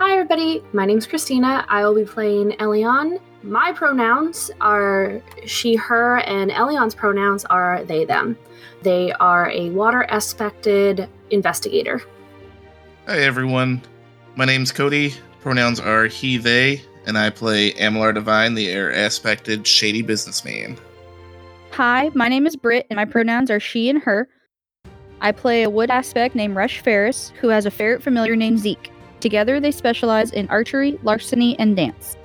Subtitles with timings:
[0.00, 0.62] Hi, everybody.
[0.72, 1.66] My name's Christina.
[1.68, 3.20] I will be playing Elion.
[3.42, 8.38] My pronouns are she, her, and Elion's pronouns are they, them.
[8.80, 12.00] They are a water aspected investigator.
[13.04, 13.82] Hi everyone,
[14.36, 15.12] my name's Cody.
[15.42, 20.78] Pronouns are he, they, and I play Amalar Devine, the air aspected shady businessman.
[21.72, 24.30] Hi, my name is Britt, and my pronouns are she and her.
[25.20, 28.90] I play a wood aspect named Rush Fairus, who has a ferret familiar named Zeke.
[29.20, 32.16] Together, they specialize in archery, larceny, and dance.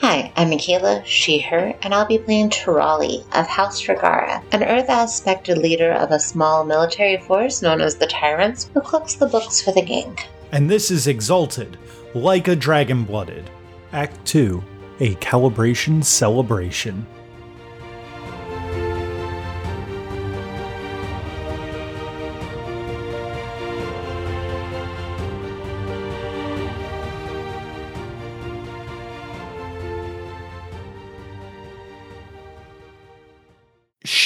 [0.00, 4.88] Hi, I'm Michaela, she, her, and I'll be playing Tirali of House Ragara, an Earth
[4.88, 9.60] aspected leader of a small military force known as the Tyrants, who cooks the books
[9.60, 10.16] for the gang.
[10.52, 11.76] and this is Exalted,
[12.14, 13.50] like a dragon blooded.
[13.92, 14.62] Act 2,
[15.00, 17.06] a calibration celebration.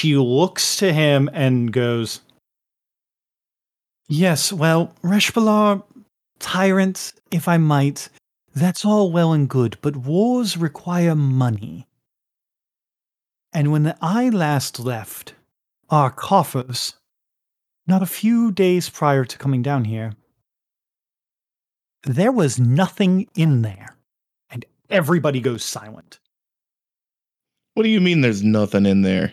[0.04, 2.20] She looks to him and goes,
[4.06, 5.82] Yes, well, Reshbalar,
[6.38, 8.10] tyrant, if I might,
[8.54, 11.86] that's all well and good, but wars require money.
[13.54, 15.32] And when I last left
[15.88, 16.96] our coffers,
[17.86, 20.12] not a few days prior to coming down here,
[22.02, 23.96] there was nothing in there.
[24.50, 26.18] And everybody goes silent.
[27.72, 29.32] What do you mean there's nothing in there?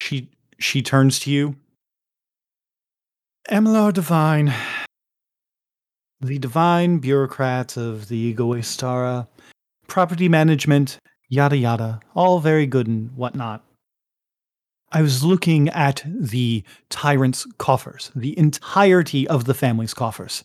[0.00, 1.56] She she turns to you.
[3.50, 4.54] Emilar Devine,
[6.20, 9.28] the divine bureaucrat of the Egoistara,
[9.86, 13.62] property management, yada yada, all very good and whatnot.
[14.92, 20.44] I was looking at the tyrant's coffers, the entirety of the family's coffers.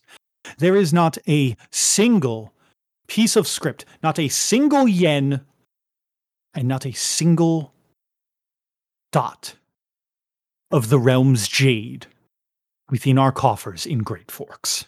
[0.57, 2.53] There is not a single
[3.07, 5.41] piece of scrip, not a single yen,
[6.53, 7.73] and not a single
[9.11, 9.55] dot
[10.71, 12.05] of the realm's jade
[12.89, 14.85] within our coffers in Great Forks.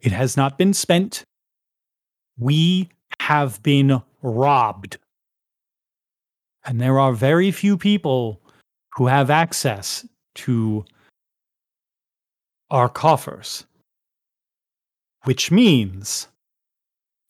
[0.00, 1.24] It has not been spent.
[2.38, 2.88] We
[3.20, 4.98] have been robbed.
[6.64, 8.40] And there are very few people
[8.94, 10.06] who have access
[10.36, 10.84] to
[12.70, 13.64] our coffers,
[15.24, 16.28] which means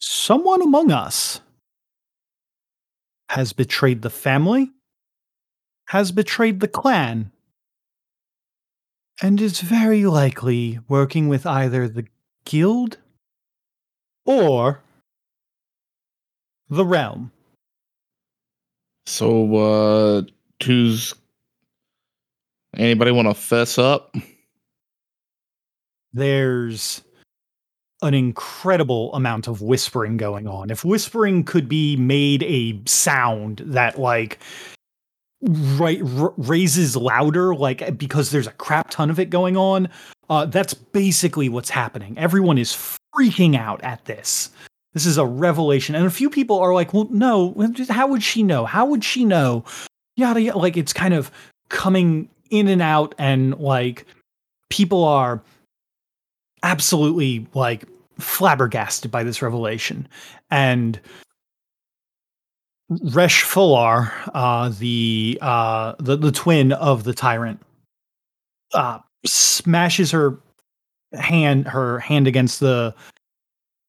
[0.00, 1.40] someone among us
[3.30, 4.70] has betrayed the family
[5.88, 7.32] has betrayed the clan
[9.22, 12.06] and is very likely working with either the
[12.44, 12.98] guild
[14.24, 14.82] or
[16.68, 17.32] the realm.
[19.06, 20.22] So, uh,
[20.62, 21.14] who's.
[22.76, 24.14] Anybody want to fess up?
[26.12, 27.02] There's
[28.02, 30.70] an incredible amount of whispering going on.
[30.70, 34.38] If whispering could be made a sound that like
[35.42, 39.88] right r- raises louder like because there's a crap ton of it going on.
[40.28, 42.16] Uh that's basically what's happening.
[42.18, 42.72] Everyone is
[43.16, 44.50] freaking out at this.
[44.94, 45.94] This is a revelation.
[45.94, 47.54] And a few people are like well no
[47.88, 48.64] how would she know?
[48.64, 49.64] How would she know?
[50.16, 50.58] Yada yada.
[50.58, 51.30] Like it's kind of
[51.68, 54.06] coming in and out and like
[54.70, 55.42] people are
[56.62, 57.84] absolutely like
[58.18, 60.08] flabbergasted by this revelation.
[60.50, 60.98] And
[62.90, 67.60] Resh Fular, uh, the, uh, the the twin of the tyrant,
[68.72, 70.38] uh, smashes her
[71.12, 72.94] hand her hand against the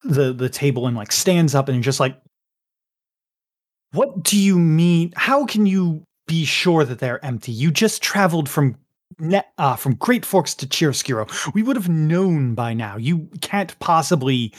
[0.04, 2.16] the the table and like stands up and just like,
[3.92, 5.12] what do you mean?
[5.16, 7.52] How can you be sure that they're empty?
[7.52, 8.76] You just traveled from
[9.18, 11.52] net uh, from Great Forks to Chiaroscuro.
[11.54, 12.96] We would have known by now.
[12.96, 14.52] You can't possibly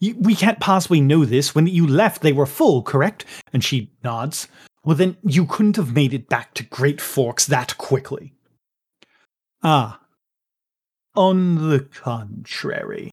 [0.00, 1.54] you, we can't possibly know this.
[1.54, 3.24] When you left, they were full, correct?
[3.52, 4.48] And she nods.
[4.84, 8.32] Well, then you couldn't have made it back to Great Forks that quickly.
[9.62, 10.00] Ah.
[11.14, 13.10] On the contrary.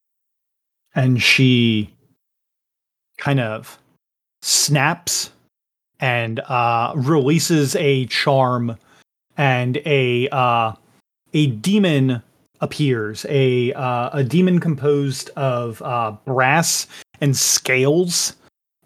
[0.96, 1.94] And she
[3.18, 3.78] kind of
[4.42, 5.32] snaps
[6.00, 8.78] and uh, releases a charm,
[9.36, 10.74] and a uh,
[11.34, 12.22] a demon
[12.62, 16.88] appears a uh, a demon composed of uh, brass
[17.22, 18.36] and scales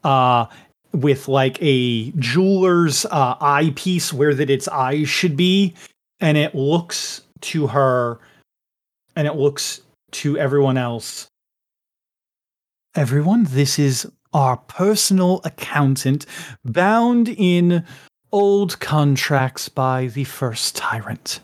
[0.03, 0.45] uh,
[0.93, 5.73] with like a jeweler's uh, eyepiece where that its eyes should be
[6.19, 8.19] and it looks to her
[9.15, 9.81] and it looks
[10.11, 11.27] to everyone else.
[12.95, 16.25] Everyone, this is our personal accountant
[16.63, 17.85] bound in
[18.31, 21.39] old contracts by the first tyrant.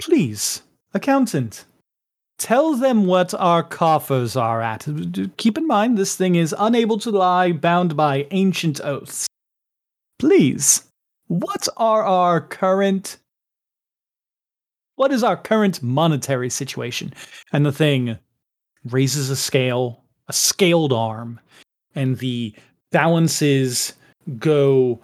[0.00, 0.62] Please,
[0.92, 1.64] accountant,
[2.38, 4.86] tell them what our coffers are at.
[5.36, 9.26] Keep in mind, this thing is unable to lie, bound by ancient oaths.
[10.18, 10.84] Please,
[11.28, 13.18] what are our current.
[14.96, 17.14] What is our current monetary situation?
[17.52, 18.18] And the thing
[18.84, 21.40] raises a scale, a scaled arm,
[21.94, 22.54] and the
[22.90, 23.94] balances
[24.38, 25.00] go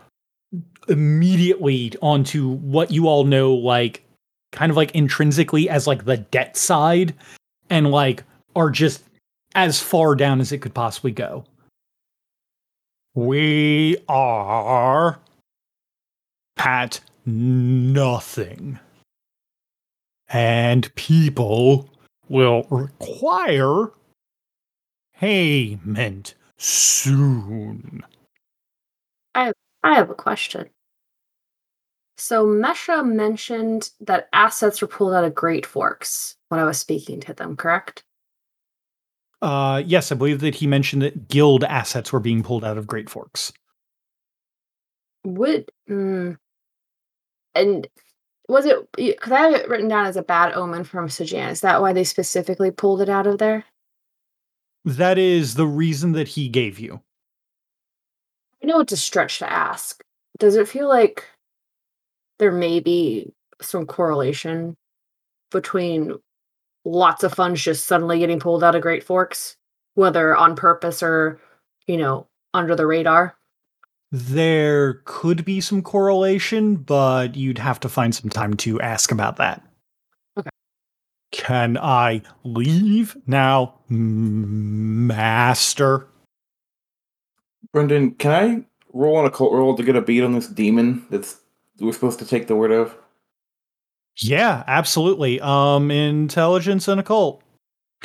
[0.89, 4.06] immediately onto what you all know like
[4.57, 7.15] kind of like intrinsically as like the debt side
[7.71, 8.25] and like
[8.57, 9.05] are just
[9.55, 11.45] as far down as it could possibly go.
[13.15, 15.21] We are
[16.57, 18.81] at nothing.
[20.29, 21.89] And people
[22.29, 23.93] will require
[25.19, 28.05] payment soon.
[29.35, 29.53] I
[29.85, 30.69] I have a question.
[32.19, 37.21] So Mesha mentioned that assets were pulled out of Great Forks when I was speaking
[37.21, 38.05] to them, correct?
[39.43, 42.87] Uh, yes, I believe that he mentioned that guild assets were being pulled out of
[42.87, 43.53] Great Forks.
[45.25, 46.39] Would mm,
[47.55, 47.89] and
[48.49, 51.51] was it because I have it written down as a bad omen from Sajan?
[51.51, 53.65] Is that why they specifically pulled it out of there?
[54.85, 57.03] That is the reason that he gave you.
[58.63, 60.03] I know it's a stretch to ask.
[60.39, 61.25] Does it feel like
[62.39, 64.77] there may be some correlation
[65.51, 66.15] between
[66.85, 69.57] lots of funds just suddenly getting pulled out of Great Forks,
[69.95, 71.41] whether on purpose or,
[71.87, 73.37] you know, under the radar?
[74.13, 79.37] There could be some correlation, but you'd have to find some time to ask about
[79.37, 79.63] that.
[80.39, 80.49] Okay.
[81.33, 85.17] Can I leave now, Master?
[87.73, 91.05] Brendan, can I roll on a cult roll to get a beat on this demon
[91.11, 91.41] that's
[91.81, 92.97] we're supposed to take the word of?
[94.19, 95.41] Yeah, absolutely.
[95.41, 97.43] Um, intelligence and occult.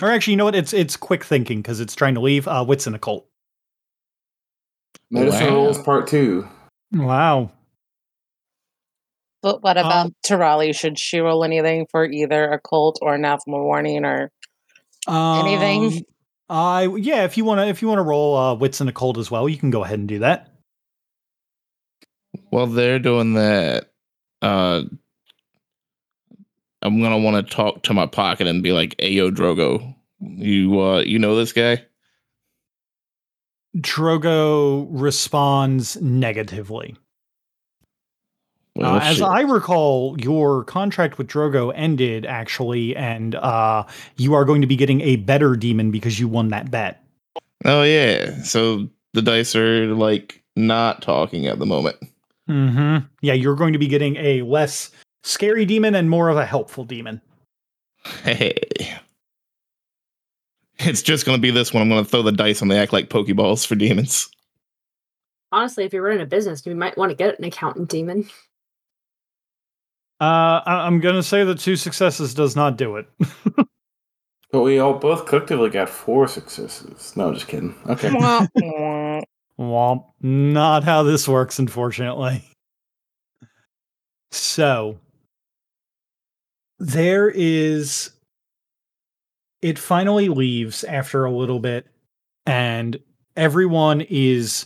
[0.02, 0.56] Or actually, you know what?
[0.56, 2.48] It's it's quick thinking because it's trying to leave.
[2.48, 3.28] Uh, wits and occult.
[5.10, 5.56] Medicine Wow.
[5.56, 6.48] rolls part two.
[6.94, 7.52] Wow.
[9.42, 10.76] But what about Um, Tirali?
[10.76, 14.32] Should she roll anything for either occult or anathema warning or
[15.08, 15.86] Anything?
[15.86, 16.04] Um,
[16.50, 17.24] I yeah.
[17.26, 19.50] If you want to, if you want to roll uh, wits and occult as well,
[19.50, 20.51] you can go ahead and do that.
[22.52, 23.92] While they're doing that,
[24.42, 24.84] uh,
[26.82, 31.00] I'm gonna want to talk to my pocket and be like, "Ayo, Drogo, you uh,
[31.00, 31.86] you know this guy?"
[33.78, 36.98] Drogo responds negatively.
[38.76, 39.26] Well, Uh, as shit.
[39.26, 43.84] I recall, your contract with Drogo ended actually, and uh,
[44.18, 47.02] you are going to be getting a better demon because you won that bet.
[47.64, 51.96] oh yeah, so the dice are like not talking at the moment.
[52.50, 53.06] Mm-hmm.
[53.22, 54.92] Yeah, you're going to be getting a less
[55.24, 57.22] scary demon and more of a helpful demon.
[58.24, 58.58] Hey,
[60.80, 61.84] it's just gonna be this one.
[61.84, 64.28] I'm gonna throw the dice and they act like pokeballs for demons.
[65.52, 68.28] Honestly, if you're running a business, you might want to get an accountant demon.
[70.20, 73.08] Uh, I- I'm going to say that two successes does not do it.
[74.52, 77.14] But we all both collectively got four successes.
[77.16, 77.74] No, just kidding.
[77.88, 78.10] Okay.
[79.62, 80.06] Womp.
[80.22, 82.44] Not how this works, unfortunately.
[84.32, 85.00] So,
[86.80, 88.12] there is.
[89.62, 91.86] It finally leaves after a little bit,
[92.48, 93.00] and
[93.36, 94.66] everyone is,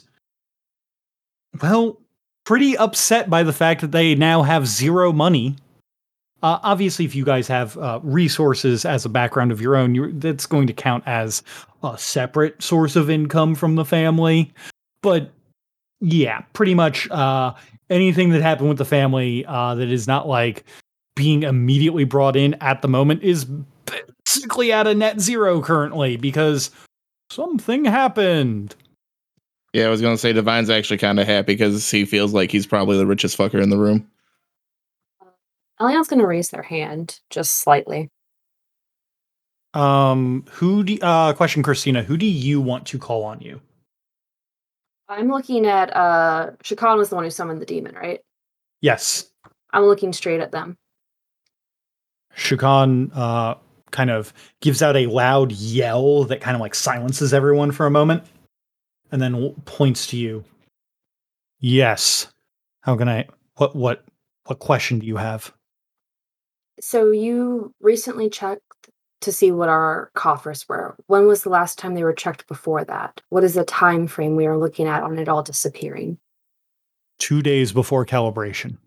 [1.61, 1.99] well,
[2.45, 5.57] pretty upset by the fact that they now have zero money.
[6.41, 10.45] Uh, obviously, if you guys have uh, resources as a background of your own, that's
[10.45, 11.43] going to count as
[11.83, 14.53] a separate source of income from the family.
[15.05, 15.29] But
[16.01, 17.53] yeah, pretty much uh,
[17.91, 20.63] anything that happened with the family uh, that is not like
[21.15, 23.45] being immediately brought in at the moment is
[24.25, 26.71] basically at a net zero currently because
[27.29, 28.75] something happened.
[29.73, 32.65] Yeah, I was gonna say Devine's actually kind of happy because he feels like he's
[32.65, 34.09] probably the richest fucker in the room.
[35.79, 38.09] Elion's going to raise their hand just slightly.
[39.75, 43.61] Um, who do uh question Christina, who do you want to call on you?
[45.07, 48.21] I'm looking at uh Shakan was the one who summoned the demon, right?
[48.81, 49.29] Yes.
[49.71, 50.77] I'm looking straight at them.
[52.35, 53.55] Shukan uh
[53.91, 57.91] kind of gives out a loud yell that kind of like silences everyone for a
[57.91, 58.23] moment
[59.11, 60.43] and then points to you.
[61.59, 62.27] Yes.
[62.81, 64.03] How can I what what
[64.45, 65.53] what question do you have?
[66.79, 68.61] So you recently checked
[69.25, 70.95] to see what our coffers were.
[71.07, 73.21] When was the last time they were checked before that?
[73.29, 76.17] What is the time frame we are looking at on it all disappearing?
[77.19, 78.77] Two days before calibration.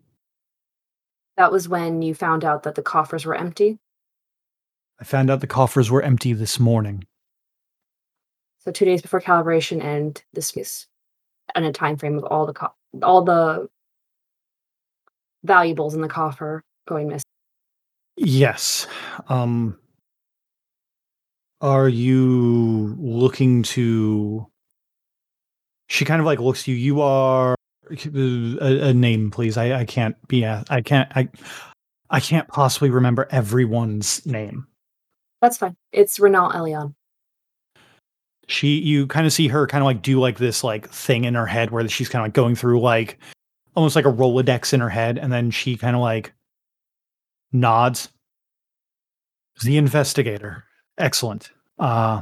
[1.37, 3.79] That was when you found out that the coffers were empty.
[4.99, 7.05] I found out the coffers were empty this morning.
[8.59, 10.87] So two days before calibration, and this is
[11.55, 13.69] and a time frame of all the co- all the
[15.43, 17.23] valuables in the coffer going missing.
[18.17, 18.87] Yes.
[19.29, 19.77] Um
[21.61, 24.47] are you looking to
[25.87, 26.77] she kind of like looks to you.
[26.77, 27.55] You are
[27.91, 27.95] uh,
[28.61, 29.57] a, a name please.
[29.57, 31.27] I i can't be a, i can't i
[32.09, 34.67] i can't possibly remember everyone's name.
[35.41, 35.75] That's fine.
[35.91, 36.93] It's Renal Elion.
[38.47, 41.33] she you kind of see her kind of like do like this like thing in
[41.35, 43.17] her head where she's kind of like going through like
[43.75, 46.33] almost like a rolodex in her head and then she kind of like
[47.51, 48.09] nods.
[49.63, 50.63] The investigator
[50.99, 52.21] excellent uh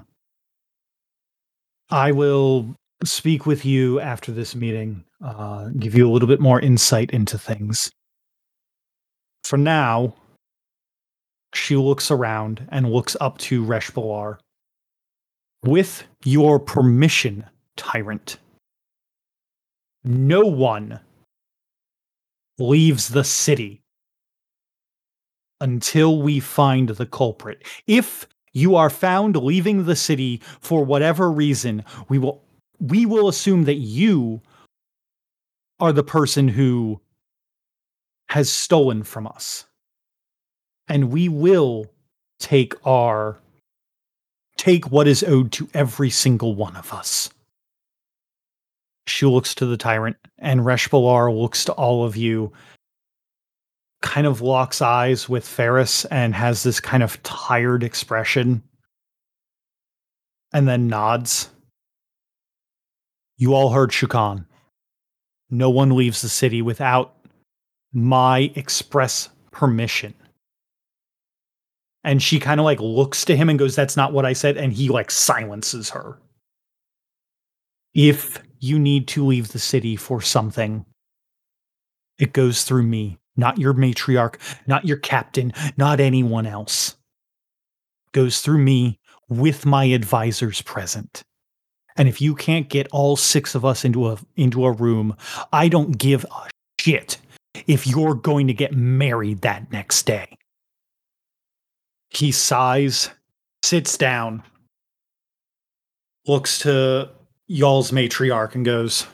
[1.90, 6.60] i will speak with you after this meeting uh give you a little bit more
[6.60, 7.92] insight into things
[9.44, 10.14] for now
[11.54, 14.38] she looks around and looks up to resh Balar.
[15.64, 18.38] With your permission, tyrant,
[20.04, 21.00] no one
[22.60, 23.82] leaves the city
[25.60, 27.64] until we find the culprit.
[27.88, 32.42] If you are found leaving the city for whatever reason, we will
[32.80, 34.42] we will assume that you
[35.80, 37.00] are the person who
[38.30, 39.66] has stolen from us.
[40.88, 41.86] And we will
[42.40, 43.38] take our
[44.58, 47.30] take what is owed to every single one of us.
[49.06, 52.52] She looks to the tyrant, and Reshbalar looks to all of you,
[54.02, 58.64] kind of locks eyes with Fairus and has this kind of tired expression,
[60.54, 61.50] and then nods.
[63.38, 64.46] You all heard Shukan.
[65.50, 67.16] No one leaves the city without
[67.94, 70.14] my express permission.
[72.04, 74.58] And she kind of like looks to him and goes, That's not what I said.
[74.58, 76.20] And he like silences her.
[77.94, 80.86] If you need to leave the city for something,
[82.20, 84.36] it goes through me, not your matriarch,
[84.68, 86.96] not your captain, not anyone else.
[88.12, 91.24] Goes through me with my advisors present.
[91.96, 95.16] And if you can't get all six of us into a into a room,
[95.52, 97.18] I don't give a shit
[97.66, 100.38] if you're going to get married that next day.
[102.10, 103.10] He sighs,
[103.64, 104.44] sits down,
[106.28, 107.10] looks to
[107.48, 109.08] y'all's matriarch and goes,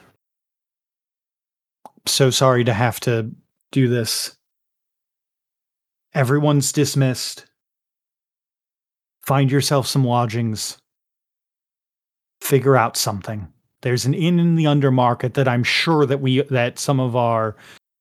[2.06, 3.32] So sorry to have to
[3.74, 4.38] do this.
[6.14, 7.46] Everyone's dismissed.
[9.22, 10.78] Find yourself some lodgings.
[12.40, 13.48] Figure out something.
[13.82, 17.56] There's an inn in the undermarket that I'm sure that we that some of our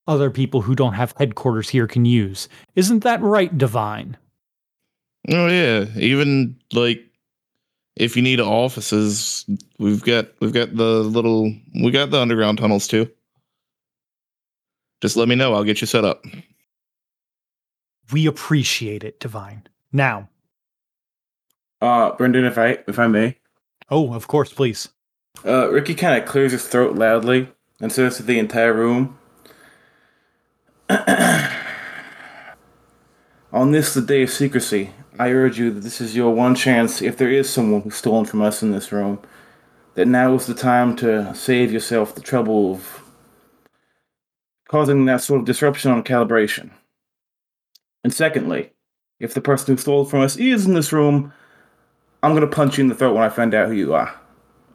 [0.07, 2.49] other people who don't have headquarters here can use.
[2.77, 4.17] Isn't that right, Devine?
[5.29, 7.01] Oh yeah, even like
[7.97, 9.47] if you need offices,
[9.79, 11.53] we've got we've got the little
[11.83, 13.09] we got the underground tunnels too.
[15.03, 16.25] Just let me know, I'll get you set up.
[18.13, 19.67] We appreciate it, Devine.
[19.93, 20.29] Now,
[21.81, 23.37] Uh, Brendan, if I if I may,
[23.91, 24.89] oh, of course, please.
[25.45, 27.49] uh, Riki kind of clears his throat loudly
[27.81, 29.19] and says to the entire room,
[33.53, 37.03] "On this, the day of secrecy, I urge you that this is your one chance.
[37.03, 39.19] If there is someone who's stolen from us in this room,
[39.95, 43.02] that now is the time to save yourself the trouble of
[44.73, 46.71] causing that sort of disruption on calibration.
[48.03, 48.73] And secondly,
[49.21, 51.33] if the person who stole from us is in this room."
[52.23, 54.15] I'm gonna punch you in the throat when I find out who you are.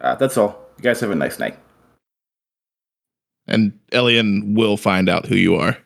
[0.02, 0.60] Uh, that's all.
[0.78, 1.58] You guys have a nice night.
[3.48, 5.78] And Elian will find out who you are.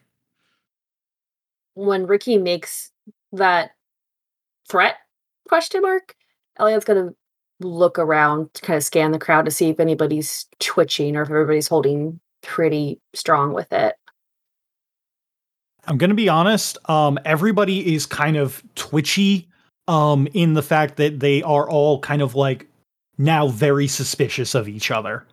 [1.75, 2.91] When Riki makes
[3.31, 3.71] that
[4.67, 4.95] threat
[5.47, 6.15] question mark,
[6.57, 7.13] Elliot's gonna
[7.59, 11.29] look around to kind of scan the crowd to see if anybody's twitching or if
[11.29, 13.95] everybody's holding pretty strong with it.
[15.87, 16.77] I'm going to be honest.
[16.89, 19.47] Um, everybody is kind of twitchy.
[19.87, 22.67] Um, in the fact that they are all kind of like
[23.17, 25.25] now very suspicious of each other.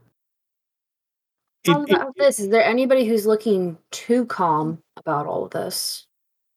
[1.64, 2.40] It- How it- about this?
[2.40, 6.06] Is there anybody who's looking too calm about all of this?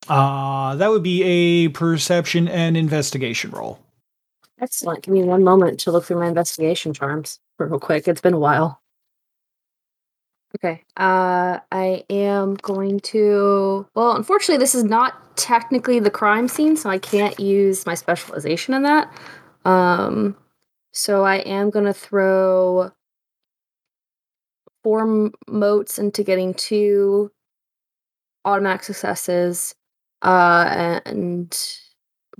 [0.10, 3.78] uh, that would be a perception and investigation roll.
[4.60, 5.04] Excellent.
[5.04, 8.08] Give me one moment to look through my investigation charms real quick.
[8.08, 8.81] It's been a while.
[10.56, 10.84] Okay.
[10.98, 13.88] Uh, I am going to.
[13.96, 18.74] Well, unfortunately, this is not technically the crime scene, so I can't use my specialization
[18.74, 19.12] in that.
[19.64, 20.36] Um,
[20.92, 22.92] so I am going to throw
[24.84, 27.32] four motes into getting two
[28.44, 29.74] automatic successes,
[30.22, 31.58] uh, and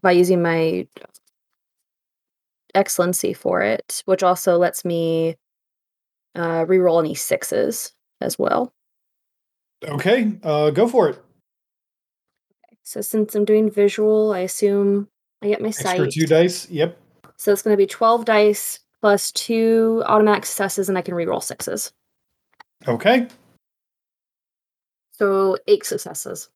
[0.02, 0.88] by using my
[2.76, 5.38] excellency for it, which also lets me
[6.36, 8.74] uh, reroll any sixes as well.
[9.84, 11.20] Okay, uh, go for it.
[12.84, 15.08] So since I'm doing visual, I assume
[15.42, 16.12] I get my Extra sight.
[16.12, 16.70] two dice.
[16.70, 16.98] Yep.
[17.38, 21.44] So it's going to be 12 dice plus two automatic successes, and I can reroll
[21.44, 21.92] sixes.
[22.88, 23.28] Okay.
[25.14, 26.50] So eight successes.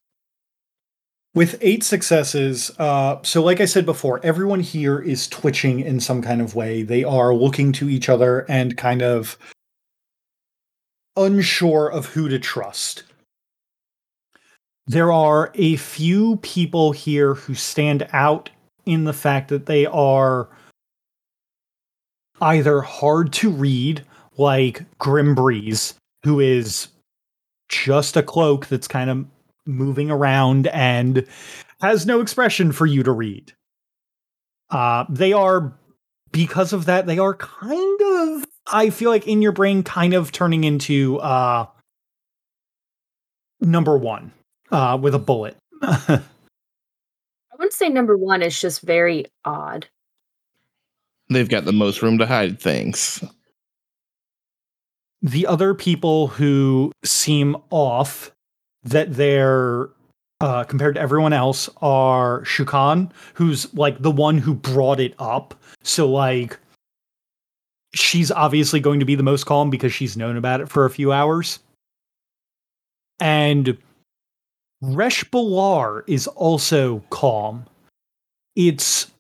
[1.34, 6.22] With eight successes, uh, so like I said before, everyone here is twitching in some
[6.22, 6.82] kind of way.
[6.82, 9.38] They are looking to each other and kind of
[11.18, 13.04] unsure of who to trust.
[14.88, 18.50] There are a few people here who stand out
[18.86, 20.48] in the fact that they are
[22.42, 24.06] either hard to read,
[24.38, 26.90] like Grimbreeze, who is
[27.70, 29.26] just a cloak that's kind of
[29.66, 31.26] moving around and
[31.82, 33.54] has no expression for you to read.
[34.70, 35.74] Uh, they are,
[36.32, 40.32] because of that, they are kind of, I feel like in your brain, kind of
[40.32, 41.68] turning into uh,
[43.62, 44.32] number one
[44.72, 45.56] uh, with a bullet.
[45.82, 46.22] I
[47.58, 49.88] wouldn't say number one is just very odd.
[51.30, 53.24] They've got the most room to hide things.
[55.22, 58.32] the other people who seem off
[58.84, 59.90] that they're
[60.42, 65.56] uh, compared to everyone else are Shukan, who's like the one who brought it up.
[65.82, 66.60] So like
[67.96, 70.90] she's obviously going to be the most calm because she's known about it for a
[70.90, 71.60] few hours.
[73.20, 73.78] And
[74.82, 77.66] Resh Balar is also calm.
[78.56, 79.12] It's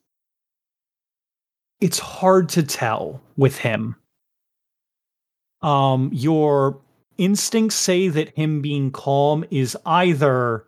[1.81, 3.95] it's hard to tell with him
[5.61, 6.79] um your
[7.17, 10.65] instincts say that him being calm is either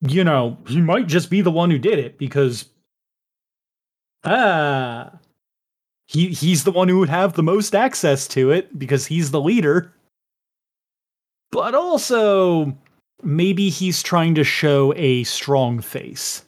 [0.00, 2.66] you know he might just be the one who did it because
[4.24, 5.10] ah
[6.12, 9.40] he he's the one who would have the most access to it because he's the
[9.40, 9.92] leader
[11.50, 12.76] but also
[13.22, 16.44] maybe he's trying to show a strong face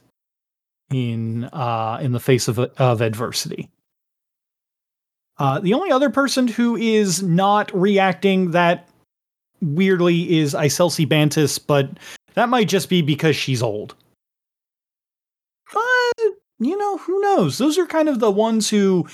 [0.90, 3.70] in uh in the face of of adversity
[5.38, 8.88] uh, the only other person who is not reacting that
[9.60, 11.90] weirdly is Iselsi Bantis, but
[12.34, 13.94] that might just be because she's old.
[15.72, 16.24] But,
[16.60, 17.58] you know, who knows?
[17.58, 19.08] Those are kind of the ones who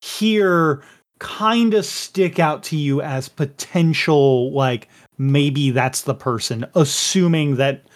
[0.00, 0.82] here
[1.18, 7.86] kind of stick out to you as potential, like, maybe that's the person, assuming that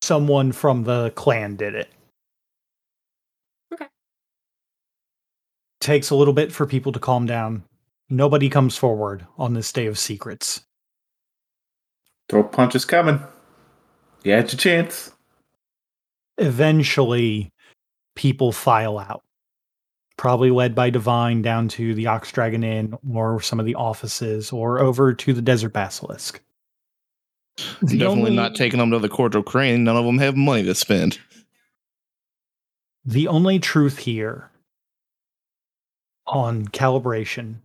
[0.00, 1.90] someone from the clan did it.
[3.74, 3.88] Okay.
[5.80, 7.64] Takes a little bit for people to calm down.
[8.08, 10.62] Nobody comes forward on this day of secrets.
[12.28, 13.20] throw punch is coming.
[14.24, 15.12] You had your chance.
[16.38, 17.50] Eventually,
[18.14, 19.22] people file out.
[20.18, 24.52] Probably led by Devine down to the Ox Dragon Inn or some of the offices
[24.52, 26.42] or over to the Desert Basilisk.
[27.56, 27.62] The
[27.98, 29.84] Definitely only- not taking them to the cordial crane.
[29.84, 31.18] None of them have money to spend.
[33.04, 34.50] The only truth here
[36.26, 37.56] on calibration,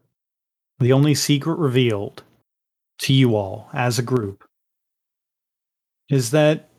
[0.79, 2.23] the only secret revealed
[2.99, 4.47] to you all as a group,
[6.09, 6.69] is that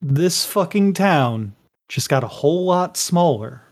[0.00, 1.54] this fucking town
[1.88, 3.62] just got a whole lot smaller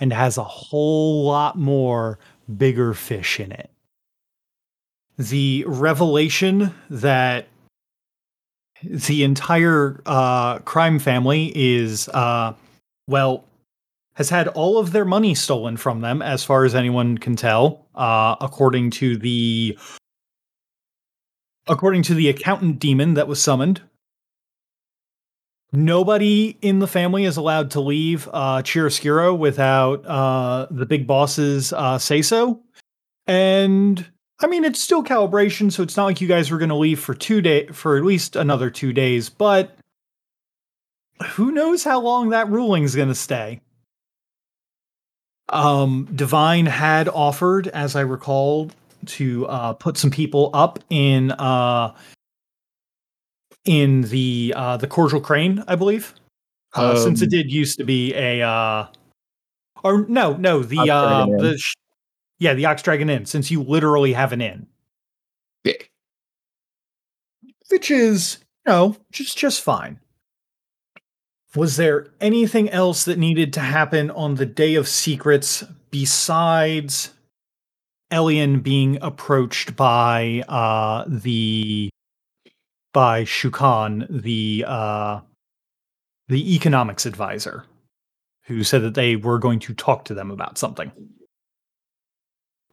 [0.00, 2.18] and has a whole lot more
[2.56, 3.70] bigger fish in it.
[5.18, 7.46] The revelation that
[8.82, 12.54] the entire uh, crime family is, uh,
[13.06, 13.44] well,
[14.14, 17.86] has had all of their money stolen from them, as far as anyone can tell,
[17.94, 19.78] uh, according to the
[21.66, 23.82] according to the accountant demon that was summoned.
[25.72, 31.72] Nobody in the family is allowed to leave uh, Chiaroscuro without uh, the big bosses
[31.72, 32.60] uh, say so.
[33.26, 34.04] And
[34.40, 36.98] I mean, it's still calibration, so it's not like you guys were going to leave
[36.98, 39.28] for two day for at least another two days.
[39.28, 39.76] But
[41.22, 43.60] who knows how long that ruling's going to stay?
[45.50, 48.70] Um, Devine had offered, as I recall,
[49.06, 51.94] to uh, put some people up in uh,
[53.64, 56.14] in the uh, the cordial crane, I believe,
[56.74, 58.86] uh, since it Um, did used to be a uh,
[59.82, 61.74] or no, no, the uh, the sh-
[62.38, 64.66] yeah, the Ox Dragon Inn, since you literally have an inn.
[65.64, 65.74] Yeah.
[67.70, 70.00] which is you know just just fine.
[71.54, 77.12] Was there anything else that needed to happen on the day of secrets besides
[78.10, 81.90] Elian being approached by uh the
[82.92, 85.20] by Shukan, the uh
[86.28, 87.64] the economics advisor,
[88.44, 90.92] who said that they were going to talk to them about something.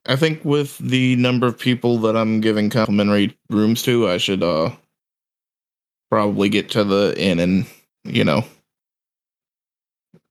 [0.05, 4.43] I think with the number of people that I'm giving complimentary rooms to, I should
[4.43, 4.71] uh
[6.09, 7.65] probably get to the inn and,
[8.03, 8.43] you know,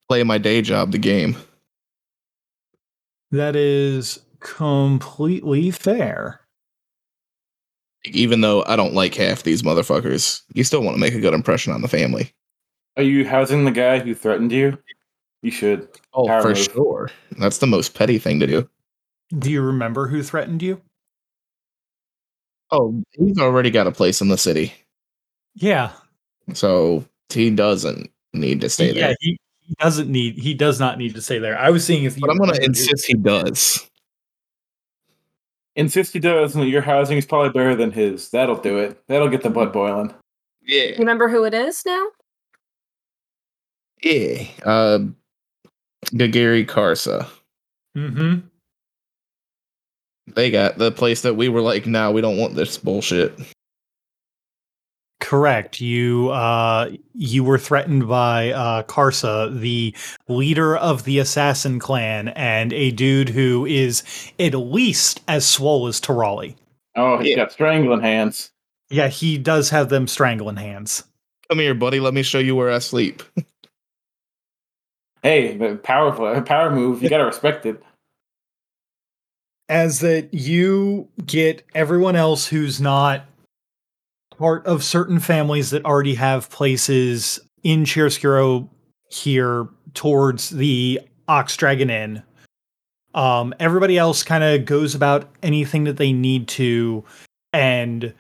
[0.08, 1.36] play my day job, the game.
[3.30, 6.40] That is completely fair.
[8.12, 11.34] Even though I don't like half these motherfuckers, you still want to make a good
[11.34, 12.32] impression on the family.
[12.96, 14.78] Are you housing the guy who threatened you?
[15.42, 15.88] You should.
[16.14, 16.58] Oh, Power for move.
[16.58, 17.10] sure.
[17.38, 18.68] That's the most petty thing to do.
[19.38, 20.80] Do you remember who threatened you?
[22.70, 24.72] Oh, he's already got a place in the city,
[25.54, 25.92] Yeah.
[26.52, 29.16] so he doesn't need to stay yeah, there.
[29.20, 31.56] he, he doesn't need he does not need to stay there.
[31.58, 33.88] I was seeing if you But I'm gonna insist he does.
[35.76, 38.30] Insist he does, and your housing is probably better than his.
[38.30, 39.00] That'll do it.
[39.08, 40.12] That'll get the blood boiling.
[40.62, 42.06] Yeah, You Remember who it is now?
[44.02, 44.44] yeah.
[44.64, 44.98] Uh,
[46.12, 47.28] Gagiri Karsa.
[47.96, 48.42] Mhm.
[50.34, 53.38] They got the place that we were like, nah, we don't want this bullshit.
[55.20, 55.80] Correct.
[55.80, 59.94] You uh you were threatened by uh Karsa, the
[60.28, 64.02] leader of the assassin clan, and a dude who is
[64.38, 66.54] at least as swole as Tirali.
[66.96, 67.36] Oh, he's Yeah.
[67.36, 68.50] got strangling hands.
[68.90, 71.02] Yeah, he does have them strangling hands.
[71.48, 71.98] Come here, buddy.
[71.98, 73.22] Let me show you where I sleep.
[75.22, 77.02] Hey, but powerful, power move.
[77.02, 77.82] You gotta respect it.
[79.68, 83.24] as that you get everyone else who's not
[84.38, 88.68] part of certain families that already have places in Chiaroscuro
[89.10, 92.22] here towards the Ox Dragon Inn.
[93.14, 97.02] Um, everybody else kind of goes about anything that they need to,
[97.52, 98.12] and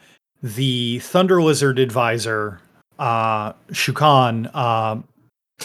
[0.42, 2.60] the Thunder Lizard advisor,
[2.98, 4.96] uh, Shukan, uh,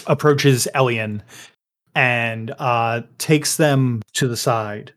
[0.08, 1.24] approaches Elian
[1.96, 4.94] and uh, takes them to the side.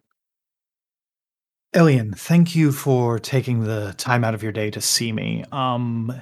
[1.74, 5.44] Elian, thank you for taking the time out of your day to see me.
[5.50, 6.14] Um,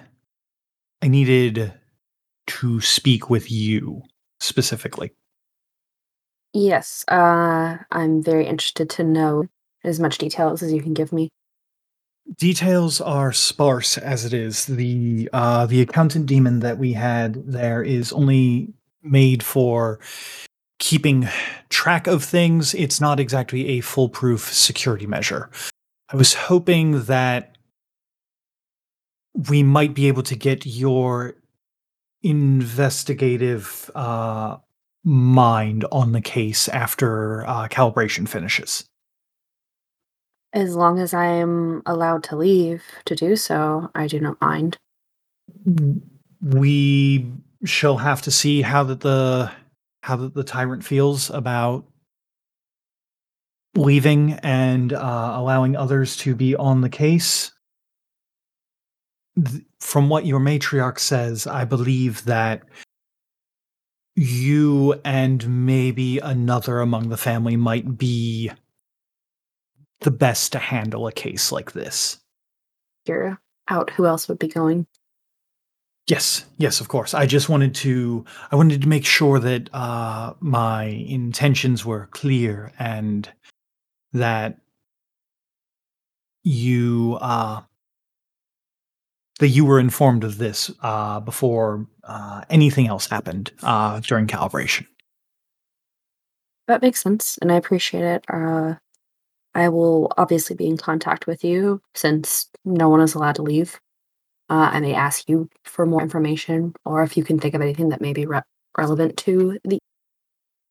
[1.02, 1.74] I needed
[2.46, 4.02] to speak with you
[4.40, 5.12] specifically.
[6.54, 9.44] Yes, uh, I'm very interested to know
[9.84, 11.28] as much details as you can give me.
[12.38, 14.64] Details are sparse as it is.
[14.64, 19.98] The uh, the accountant demon that we had there is only made for
[20.82, 21.28] keeping
[21.68, 22.74] track of things.
[22.74, 25.48] It's not exactly a foolproof security measure.
[26.12, 27.56] I was hoping that
[29.48, 31.36] we might be able to get your
[32.24, 34.56] investigative uh,
[35.04, 38.84] mind on the case after uh, calibration finishes.
[40.52, 44.76] As long as I am allowed to leave to do so, I do not mind.
[46.42, 47.30] we
[47.64, 49.52] shall have to see how that the
[50.02, 51.86] how that the tyrant feels about
[53.74, 57.52] leaving and uh, allowing others to be on the case.
[59.42, 62.62] Th- From what your matriarch says, I believe that
[64.14, 68.50] you and maybe another among the family might be
[70.00, 72.18] the best to handle a case like this.
[73.06, 73.38] Figure
[73.68, 74.86] out who else would be going.
[76.08, 77.14] Yes, yes, of course.
[77.14, 82.72] I just wanted to I wanted to make sure that uh my intentions were clear
[82.78, 83.28] and
[84.12, 84.58] that
[86.42, 87.62] you uh
[89.38, 94.86] that you were informed of this uh before uh anything else happened uh during calibration.
[96.68, 98.24] That makes sense, and I appreciate it.
[98.32, 98.74] Uh,
[99.54, 103.80] I will obviously be in contact with you since no one is allowed to leave.
[104.52, 107.88] Uh, I may ask you for more information, or if you can think of anything
[107.88, 108.42] that may be re-
[108.76, 109.78] relevant to the.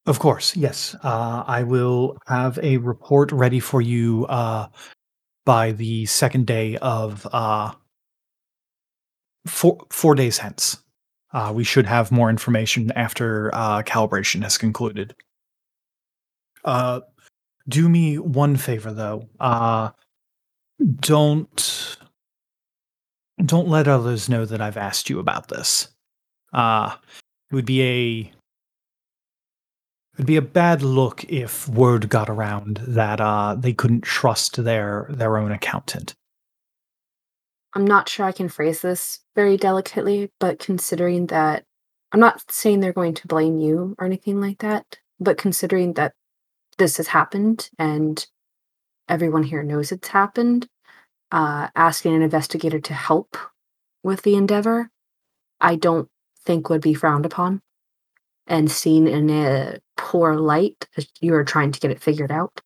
[0.06, 0.96] Of course, yes.
[1.02, 4.67] Uh I will have a report ready for you uh
[5.46, 7.72] by the second day of uh
[9.48, 10.78] four four days hence.
[11.34, 15.15] Uh, we should have more information after uh, calibration has concluded.
[16.65, 19.30] Do me one favor though.
[21.00, 21.98] Don't
[23.46, 25.90] don't let others know that I've asked you about this.
[26.54, 26.96] Uh,
[27.50, 28.32] it would be a
[30.16, 35.08] it'd be a bad look if word got around that uh, they couldn't trust their
[35.10, 36.14] their own accountant.
[37.74, 41.64] I'm not sure I can phrase this very delicately, but considering that
[42.12, 46.14] I'm not saying they're going to blame you or anything like that, but considering that
[46.78, 48.26] this has happened and
[49.08, 50.68] everyone here knows it's happened,
[51.32, 53.38] uh, asking an investigator to help
[54.04, 54.89] with the endeavor,
[55.60, 56.10] I don't
[56.46, 57.62] think would be frowned upon
[58.48, 62.62] and seen in a poor light as you are trying to get it figured out.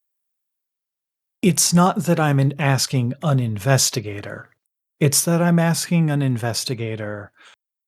[1.42, 4.50] It's not that I'm in asking an investigator.
[5.00, 7.32] It's that I'm asking an investigator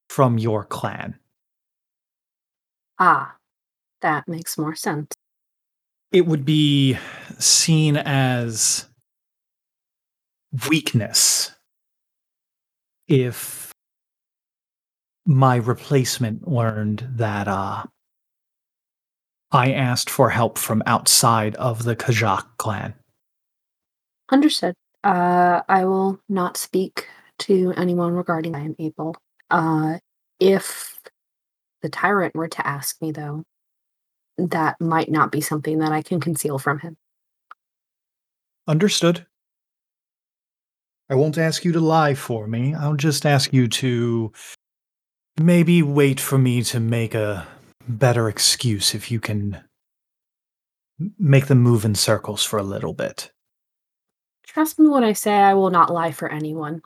[0.10, 1.18] from your clan.
[3.00, 3.36] Ah,
[4.02, 5.12] that makes more sense.
[6.12, 6.98] It would be
[7.40, 8.88] seen as
[10.70, 11.52] weakness
[13.08, 13.72] if
[15.26, 17.84] my replacement learned that uh,
[19.52, 22.94] I asked for help from outside of the Kajak clan.
[24.32, 24.74] Understood.
[25.04, 27.08] Uh, I will not speak
[27.40, 29.16] to anyone regarding I am able.
[29.50, 30.00] Uh,
[30.40, 31.00] if
[31.82, 33.44] the tyrant were to ask me, though,
[34.38, 36.98] that might not be something that I can conceal from him.
[38.68, 39.26] Understood.
[41.10, 42.74] I won't ask you to lie for me.
[42.74, 44.32] I'll just ask you to
[45.40, 47.48] maybe wait for me to make a
[47.88, 49.64] better excuse if you can
[51.18, 53.32] make them move in circles for a little bit.
[54.46, 56.82] Trust me when I say I will not lie for anyone.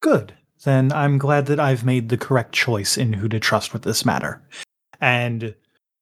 [0.00, 0.34] Good.
[0.64, 4.04] Then I'm glad that I've made the correct choice in who to trust with this
[4.04, 4.42] matter.
[5.00, 5.54] And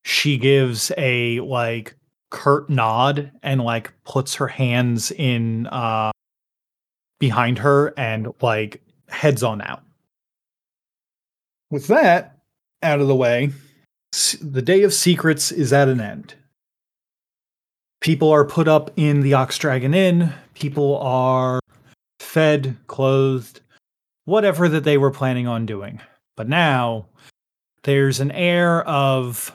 [0.05, 1.95] she gives a like
[2.31, 6.11] curt nod and like puts her hands in uh
[7.19, 9.83] behind her and like heads on out.
[11.71, 12.39] With that
[12.83, 13.51] out of the way,
[14.41, 16.35] the day of secrets is at an end.
[18.01, 20.33] People are put up in the Ox Dragon Inn.
[20.55, 21.61] People are
[22.21, 23.61] fed, clothed,
[24.25, 26.01] whatever that they were planning on doing.
[26.37, 27.07] But now
[27.83, 29.53] there's an air of,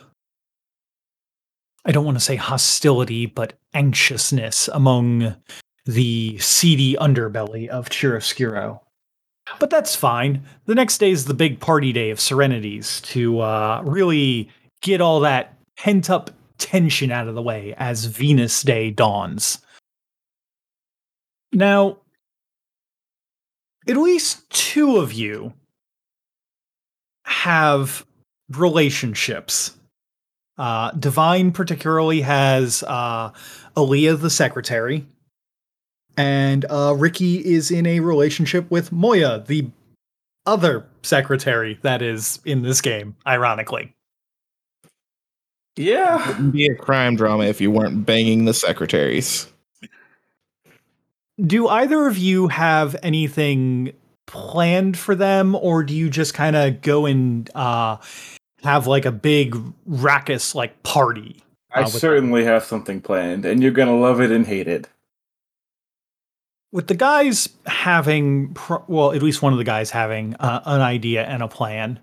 [1.86, 5.36] I don't want to say hostility, but anxiousness among
[5.86, 8.80] the seedy underbelly of Chiaroscuro.
[9.60, 10.44] But that's fine.
[10.66, 14.50] The next day is the big party day of Serenities to uh, really
[14.82, 19.60] get all that pent up tension out of the way as Venus Day dawns.
[21.52, 21.98] Now,
[23.88, 25.54] at least two of you
[27.26, 28.06] have
[28.50, 29.76] relationships.
[30.58, 33.32] Uh, Devine particularly has uh,
[33.76, 35.06] Aaliyah, the secretary,
[36.18, 39.70] and uh, Riki is in a relationship with Moya, the
[40.46, 43.94] other secretary that is in this game, ironically.
[45.76, 46.22] Yeah.
[46.22, 49.48] It wouldn't be a crime drama if you weren't banging the secretaries.
[51.44, 53.94] Do either of you have anything
[54.28, 57.98] planned for them, or do you just kind of go and uh,
[58.64, 61.44] have like a big raucous like party?
[61.74, 64.88] I uh, with certainly have something planned, and you're gonna love it and hate it.
[66.74, 70.82] With the guys having pro- well at least one of the guys having uh, an
[70.82, 72.00] idea and a plan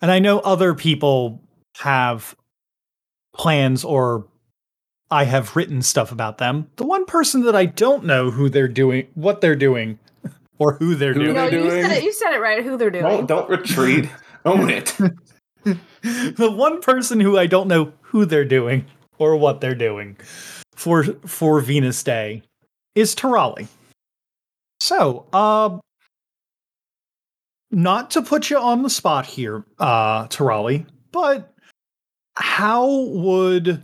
[0.00, 1.42] and i know other people
[1.78, 2.36] have
[3.34, 4.26] plans or
[5.10, 8.68] i have written stuff about them the one person that i don't know who they're
[8.68, 9.98] doing what they're doing
[10.58, 12.04] or who they're Who doing they're No, you said it.
[12.04, 12.62] You said it right.
[12.64, 13.04] Who they're doing?
[13.04, 14.08] Don't, don't retreat.
[14.44, 14.96] Own it.
[15.64, 18.86] the one person who i don't know who they're doing
[19.18, 20.16] or what they're doing
[20.74, 22.42] for for venus day
[22.94, 23.66] is Tirali.
[24.88, 25.80] So, uh,
[27.70, 31.52] not to put you on the spot here, uh, Tirali, but
[32.36, 33.82] how would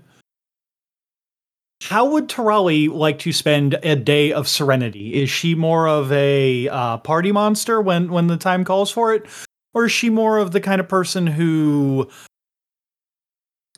[1.82, 5.12] how would Tirali like to spend a day of serenity?
[5.22, 9.26] Is she more of a uh, party monster when when the time calls for it,
[9.74, 12.08] or is she more of the kind of person who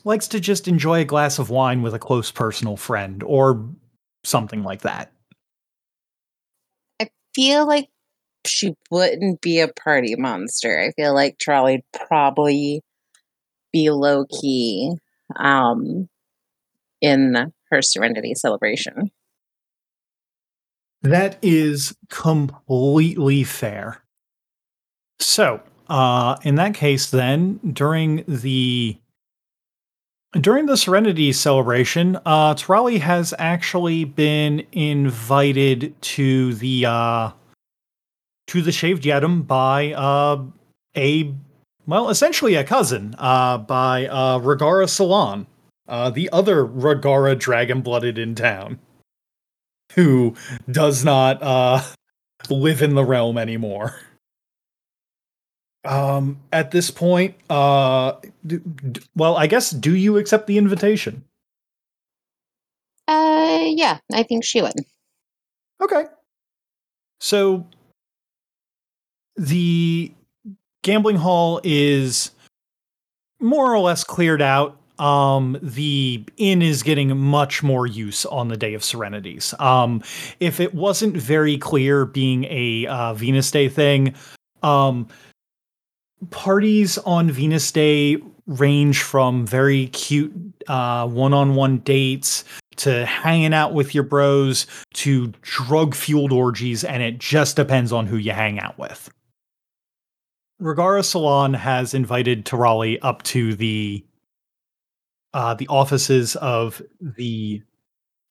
[0.05, 3.67] likes to just enjoy a glass of wine with a close personal friend, or
[4.23, 5.11] something like that?
[7.37, 7.87] Feel like
[8.47, 10.79] she wouldn't be a party monster.
[10.79, 12.81] I feel like Charlie'd probably
[13.71, 14.93] be low key
[15.35, 16.09] um,
[16.99, 19.11] in her Serenity celebration.
[21.03, 24.01] That is completely fair.
[25.19, 28.97] So, uh, in that case, then during the
[30.41, 37.31] during the Serenity celebration, uh, Tirali has actually been invited to the uh,
[38.47, 40.43] to the Shaved Yedem by uh,
[40.95, 41.33] a
[41.85, 45.47] well, essentially a cousin uh, by uh, Ragara Salon,
[45.87, 48.79] uh, the other Ragara dragon blooded in town
[49.93, 50.35] who
[50.69, 51.81] does not uh
[52.49, 53.99] live in the realm anymore.
[55.87, 58.13] Um, at this point, uh,
[58.45, 58.59] d-
[58.91, 61.23] d- well, I guess do you accept the invitation?
[63.07, 64.73] Uh, yeah, I think she would.
[65.81, 66.03] Okay.
[67.21, 67.65] So
[69.37, 70.11] the
[70.83, 72.31] gambling hall is
[73.39, 74.77] more or less cleared out.
[74.99, 79.53] Um, the inn is getting much more use on the Day of Serenities.
[79.59, 80.01] Um,
[80.39, 84.15] if it wasn't very clear being a uh, Venus Day thing,
[84.63, 85.07] um,
[86.29, 90.33] parties on Venus Day range from very cute
[90.67, 92.43] uh, one-on-one dates
[92.77, 98.07] to hanging out with your bros to drug fueled orgies, and it just depends on
[98.07, 99.09] who you hang out with.
[100.61, 104.03] Ragara Salon has invited Tirali up to the
[105.33, 107.61] uh, the offices of the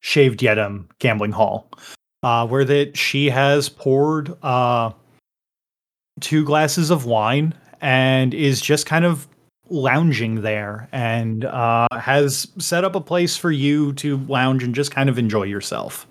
[0.00, 1.70] Shaved Yedem Gambling Hall,
[2.22, 4.90] uh, where that she has poured uh,
[6.20, 9.28] two glasses of wine and is just kind of
[9.68, 14.90] lounging there and uh, has set up a place for you to lounge and just
[14.90, 16.06] kind of enjoy yourself.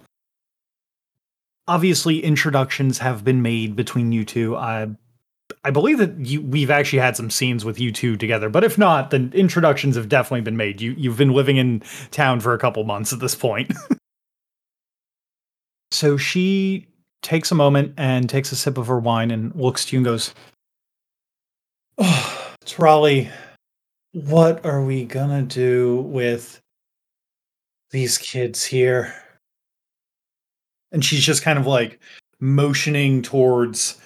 [1.67, 4.55] Obviously, introductions have been made between you two.
[4.55, 4.89] I,
[5.63, 8.77] I believe that you, we've actually had some scenes with you two together, but if
[8.77, 10.79] not, then introductions have definitely been made.
[10.79, 13.73] You, you've been living in town for a couple months at this point.
[15.91, 16.85] so she
[17.23, 20.05] takes a moment and takes a sip of her wine and looks to you and
[20.05, 20.35] goes,
[22.07, 23.31] Oh, Tirali,
[24.11, 26.59] what are we gonna do with
[27.91, 29.13] these kids here?
[30.91, 31.99] And she's just kind of like
[32.39, 33.97] motioning towards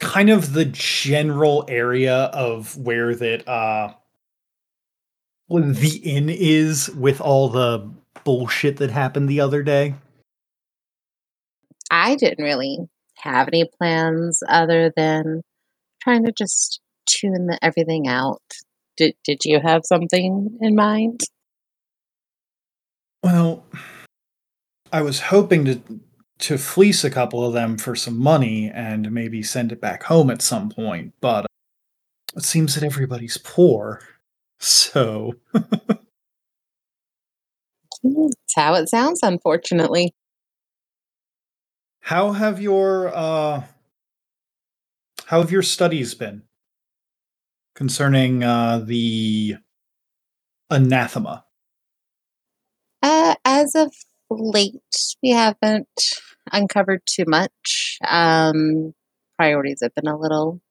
[0.00, 3.92] kind of the general area of where that uh
[5.50, 7.90] the inn is with all the
[8.24, 9.94] bullshit that happened the other day.
[11.90, 12.78] I didn't really
[13.16, 15.42] have any plans other than
[16.08, 18.40] trying to just tune the, everything out.
[18.96, 21.20] Did Did you have something in mind?
[23.22, 23.64] Well,
[24.92, 25.80] I was hoping to
[26.40, 30.30] to fleece a couple of them for some money and maybe send it back home
[30.30, 31.46] at some point, but
[32.36, 34.00] it seems that everybody's poor.
[34.60, 36.00] So, That's
[38.54, 40.14] how it sounds, unfortunately.
[42.00, 43.64] how have your uh
[45.28, 46.42] how have your studies been
[47.74, 49.56] concerning uh the
[50.70, 51.44] anathema?
[53.02, 53.92] Uh, as of
[54.30, 54.72] late,
[55.22, 55.86] we haven't
[56.50, 57.98] uncovered too much.
[58.08, 58.94] Um,
[59.36, 60.62] priorities have been a little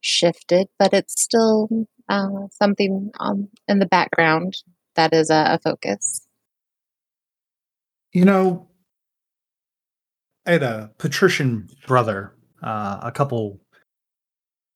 [0.00, 1.68] shifted, but it's still
[2.08, 4.56] uh, something um, in the background
[4.96, 6.26] that is a, a focus.
[8.12, 8.68] You know,
[10.44, 13.60] I had a patrician brother uh, a couple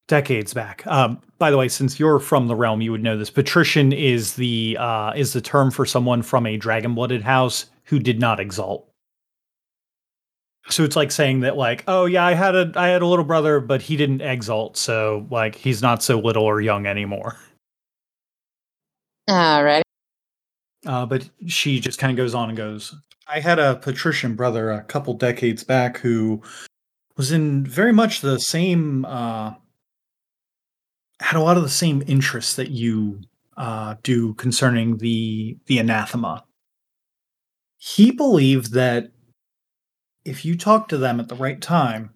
[0.09, 0.87] decades back.
[0.87, 3.31] Um, by the way, since you're from the realm, you would know this.
[3.31, 7.99] Patrician is the uh, is the term for someone from a dragon blooded house who
[7.99, 8.89] did not exalt.
[10.69, 13.25] So it's like saying that, like, oh yeah, I had a I had a little
[13.25, 17.37] brother, but he didn't exalt, so like he's not so little or young anymore.
[19.29, 19.83] All right.
[20.85, 22.95] Uh, but she just kind of goes on and goes,
[23.27, 26.41] I had a patrician brother a couple decades back who
[27.17, 29.55] was in very much the same, uh,
[31.21, 33.21] had a lot of the same interests that you
[33.57, 36.45] uh, do concerning the the anathema.
[37.79, 39.13] He believed that
[40.25, 42.11] if you talk to them at the right time,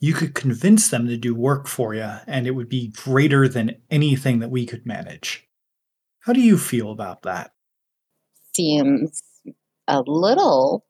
[0.00, 3.76] you could convince them to do work for you, and it would be greater than
[3.90, 5.46] anything that we could manage.
[6.20, 7.52] How do you feel about that?
[8.54, 9.22] Seems
[9.86, 10.84] a little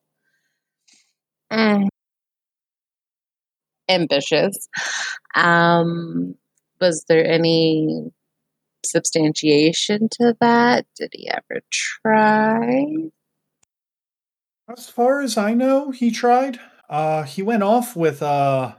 [1.53, 1.89] mm,
[3.89, 4.69] ambitious.
[5.35, 6.35] Um,
[6.81, 8.11] was there any
[8.85, 10.87] substantiation to that?
[10.97, 12.87] Did he ever try?
[14.69, 16.61] As far as I know, he tried.
[16.89, 18.75] Uh, he went off with uh,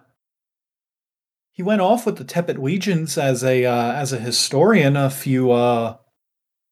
[1.52, 5.52] he went off with the Tepet Legions as a uh, as a historian a few
[5.52, 5.98] uh,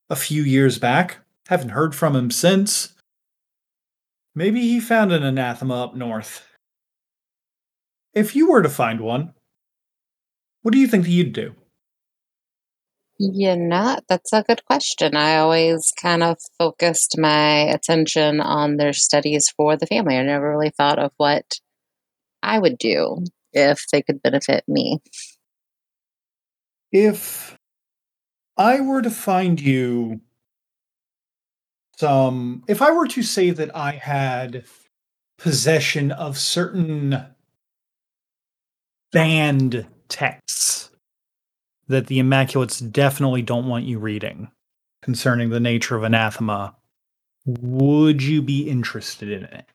[0.09, 1.19] a few years back.
[1.47, 2.93] Haven't heard from him since.
[4.35, 6.45] Maybe he found an anathema up north.
[8.13, 9.33] If you were to find one,
[10.61, 11.55] what do you think that you'd do?
[13.21, 15.17] You know, that's a good question.
[15.17, 20.17] I always kind of focused my attention on their studies for the family.
[20.17, 21.59] I never really thought of what
[22.41, 25.01] I would do if they could benefit me.
[26.93, 27.57] If
[28.55, 30.21] I were to find you
[31.97, 34.63] some, if I were to say that I had
[35.37, 37.25] possession of certain
[39.11, 40.89] banned texts
[41.87, 44.49] that the Immaculates definitely don't want you reading
[45.01, 46.75] concerning the nature of anathema.
[47.45, 49.65] Would you be interested in it?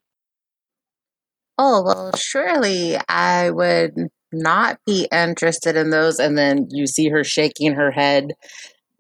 [1.58, 3.94] Oh, well, surely I would
[4.32, 6.18] not be interested in those.
[6.18, 8.32] And then you see her shaking her head,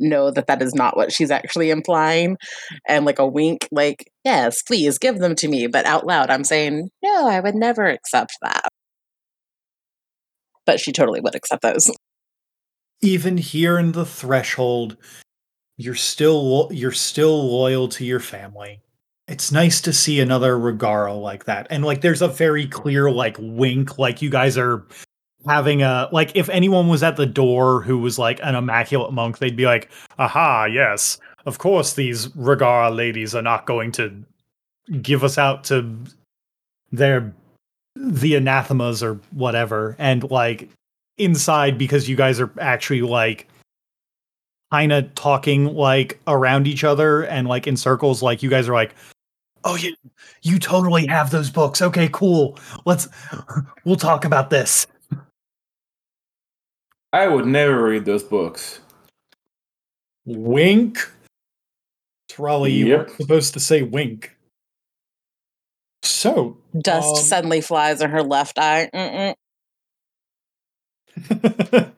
[0.00, 2.36] know that that is not what she's actually implying.
[2.88, 5.66] And like a wink, like, yes, please give them to me.
[5.66, 8.68] But out loud, I'm saying, no, I would never accept that.
[10.66, 11.90] But she totally would accept those.
[13.00, 14.96] Even here in the threshold,
[15.76, 18.80] you're still lo- you're still loyal to your family.
[19.26, 21.66] It's nice to see another Ragara like that.
[21.70, 24.86] And like there's a very clear like wink like you guys are
[25.46, 29.38] having a like if anyone was at the door who was like an immaculate monk
[29.38, 34.24] they'd be like aha yes of course these Ragara ladies are not going to
[35.02, 35.98] give us out to
[36.92, 37.34] their
[37.96, 40.68] the anathemas or whatever and like
[41.18, 43.48] inside because you guys are actually like
[44.72, 48.72] kind of talking like around each other and like in circles like you guys are
[48.74, 48.94] like
[49.62, 49.94] oh you
[50.42, 51.80] you totally have those books.
[51.80, 52.58] Okay cool.
[52.84, 53.08] Let's
[53.84, 54.86] we'll talk about this.
[57.12, 58.80] I would never read those books.
[60.26, 60.98] wink?
[62.30, 62.98] Tirali, you Yep.
[62.98, 64.33] weren't supposed to say wink
[66.04, 69.34] so Dust Um, suddenly flies in her left eye.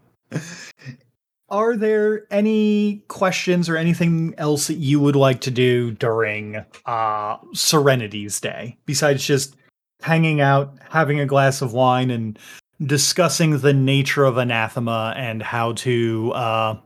[1.49, 7.37] Are there any questions or anything else that you would like to do during uh
[7.55, 9.57] Serenity's Day besides just
[10.03, 12.39] hanging out, having a glass of wine and
[12.85, 16.77] discussing the nature of anathema and how to uh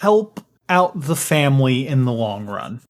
[0.00, 2.80] help out the family in the long run?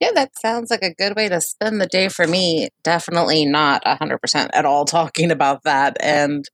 [0.00, 2.68] Yeah, that sounds like a good way to spend the day for me.
[2.84, 6.44] Definitely not 100% at all talking about that and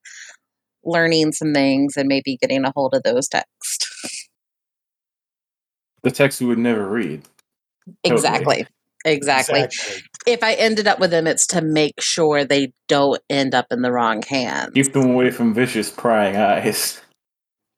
[0.85, 4.29] learning some things and maybe getting a hold of those texts.
[6.03, 7.23] The text we would never read.
[8.05, 8.21] Totally.
[8.25, 8.67] Exactly.
[9.05, 9.69] Exactly.
[10.27, 13.83] If I ended up with them, it's to make sure they don't end up in
[13.83, 14.71] the wrong hands.
[14.75, 17.01] Keep them away from vicious prying eyes.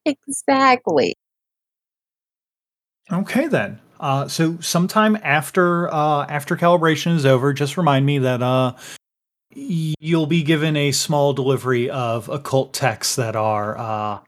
[0.04, 1.14] Exactly.
[3.10, 3.80] Okay then.
[4.00, 8.74] Uh, so sometime after uh, after calibration is over, just remind me that uh,
[9.50, 14.18] you'll be given a small delivery of occult texts that are uh,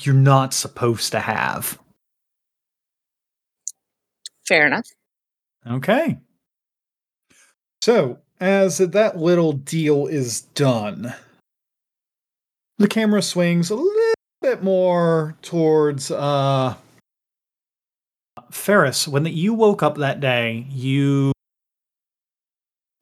[0.00, 1.78] you're not supposed to have.
[4.46, 4.86] Fair enough.
[5.66, 6.18] Okay.
[7.82, 11.14] So as that little deal is done,
[12.78, 16.74] the camera swings a little bit more towards uh
[18.50, 19.06] Fairus.
[19.08, 21.32] When you woke up that day, you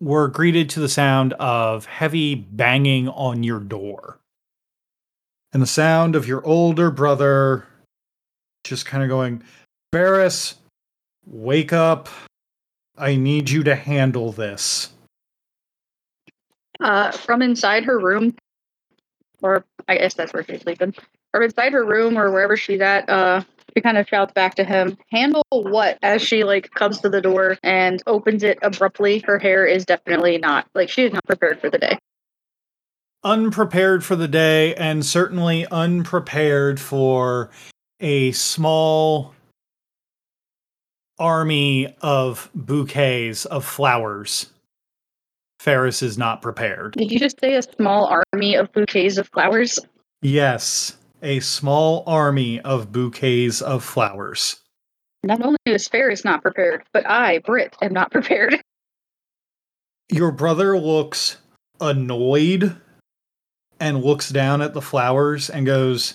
[0.00, 4.18] were greeted to the sound of heavy banging on your door.
[5.52, 7.66] And the sound of your older brother
[8.64, 9.42] just kind of going,
[9.94, 10.54] Fairus,
[11.24, 12.08] wake up.
[12.98, 14.90] I need you to handle this.
[16.80, 18.34] Uh, from inside her room,
[19.40, 20.94] or I guess that's where she's sleeping.
[21.32, 23.42] From inside her room or wherever she's at, uh,
[23.76, 27.20] she kind of shouts back to him, "Handle what?" As she like comes to the
[27.20, 29.18] door and opens it abruptly.
[29.26, 31.98] Her hair is definitely not like she is not prepared for the day.
[33.24, 37.50] unprepared for the day and certainly unprepared for
[37.98, 39.34] a small
[41.18, 44.52] army of bouquets of flowers.
[45.60, 46.92] Fairus is not prepared.
[46.92, 49.80] Did you just say a small army of bouquets of flowers?
[50.22, 50.96] Yes,
[51.26, 54.60] a small army of bouquets of flowers.
[55.24, 58.62] Not only is Fairus not prepared, but I, Brit, am not prepared.
[60.08, 61.38] Your brother looks
[61.80, 62.76] annoyed
[63.80, 66.14] and looks down at the flowers and goes,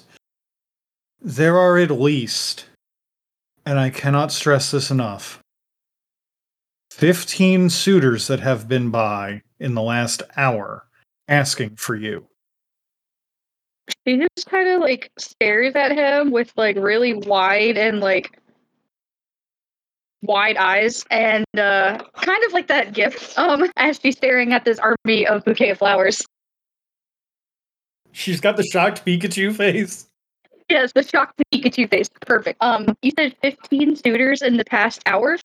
[1.21, 2.67] There are at least,
[3.65, 5.39] and I cannot stress this enough,
[6.91, 10.87] 15 suitors that have been by in the last hour
[11.27, 12.27] asking for you.
[14.07, 18.37] She just kind of like stares at him with like really wide and like
[20.23, 24.79] wide eyes and uh kind of like that gift um as she's staring at this
[24.79, 26.21] army of bouquet of flowers.
[28.11, 30.07] She's got the shocked Pikachu face.
[30.69, 32.09] Yes, the shocked Pikachu face.
[32.25, 32.61] Perfect.
[32.61, 35.37] Um you said 15 suitors in the past hour?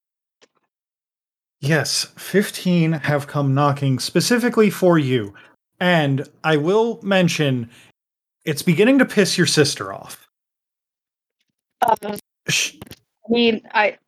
[1.61, 5.34] Yes, 15 have come knocking specifically for you.
[5.80, 7.70] And I will mention,
[8.47, 10.26] it's beginning to piss your sister off.
[11.86, 12.18] Um,
[12.49, 13.99] I mean, I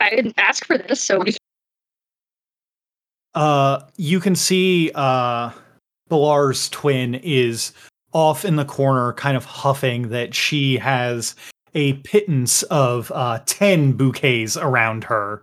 [0.00, 1.24] I didn't ask for this, so
[3.34, 5.50] uh, you can see uh,
[6.08, 7.72] Bilar's twin is
[8.12, 11.34] off in the corner, kind of huffing that she has
[11.74, 15.42] a pittance of uh, 10 bouquets around her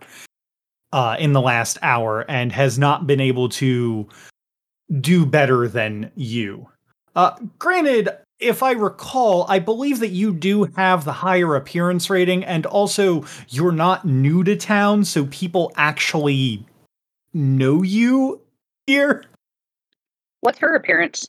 [0.94, 4.08] uh, in the last hour and has not been able to
[5.02, 6.66] do better than you.
[7.16, 8.10] Uh, granted,
[8.42, 13.24] if I recall, I believe that you do have the higher appearance rating, and also
[13.50, 16.66] you're not new to town, so people actually
[17.34, 18.42] know you
[18.88, 19.24] here.
[20.42, 21.28] What's her appearance?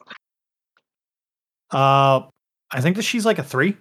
[1.70, 2.22] Uh,
[2.70, 3.76] I think that she's like a three.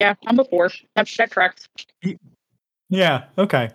[0.00, 0.70] Yeah, I'm a four.
[0.94, 1.68] That's that tracks.
[2.88, 3.70] Yeah, okay.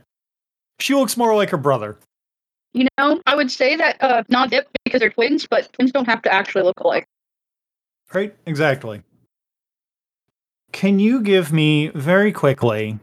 [0.79, 1.97] She looks more like her brother.
[2.73, 6.05] You know, I would say that uh not dip because they're twins, but twins don't
[6.05, 7.07] have to actually look alike.
[8.13, 8.35] Right?
[8.45, 9.03] Exactly.
[10.71, 12.99] Can you give me very quickly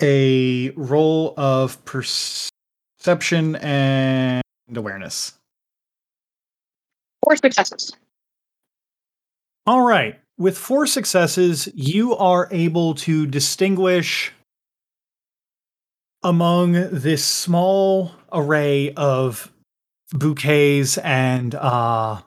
[0.00, 4.42] a roll of perception and
[4.74, 5.34] awareness?
[7.24, 7.92] Four successes.
[9.66, 10.18] All right.
[10.38, 14.32] With four successes, you are able to distinguish
[16.22, 19.52] among this small array of
[20.12, 22.22] bouquets and uh,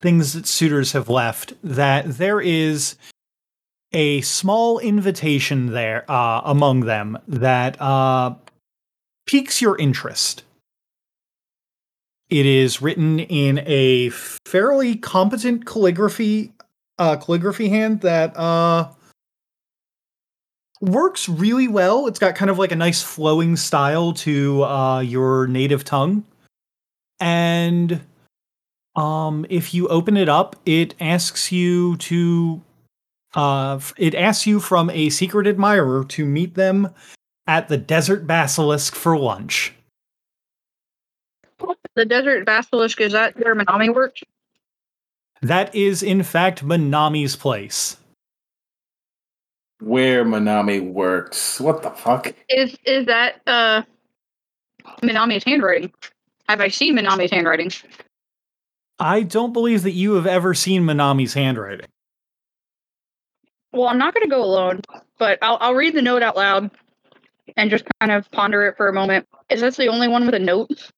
[0.00, 2.96] things that suitors have left that there is
[3.92, 8.34] a small invitation there uh, among them that uh,
[9.26, 10.44] piques your interest.
[12.28, 16.52] It is written in a fairly competent calligraphy
[16.98, 18.90] uh, calligraphy hand that uh,
[20.80, 22.06] works really well.
[22.06, 26.24] It's got kind of like a nice flowing style to uh, your native tongue,
[27.20, 28.00] and
[28.98, 32.60] um, if you open it up, it asks you to
[33.34, 36.92] uh, it asks you from a secret admirer to meet them
[37.46, 39.72] at the Desert Basilisk for lunch.
[41.94, 44.22] The desert basilisk is that where Manami works?
[45.42, 47.96] That is, in fact, Manami's place.
[49.80, 51.60] Where Manami works.
[51.60, 52.32] What the fuck?
[52.48, 53.82] Is is that uh
[55.02, 55.92] Manami's handwriting?
[56.48, 57.72] Have I seen Manami's handwriting?
[58.98, 61.86] I don't believe that you have ever seen Manami's handwriting.
[63.72, 64.80] Well, I'm not going to go alone,
[65.18, 66.70] but I'll I'll read the note out loud
[67.56, 69.26] and just kind of ponder it for a moment.
[69.50, 70.90] Is that the only one with a note?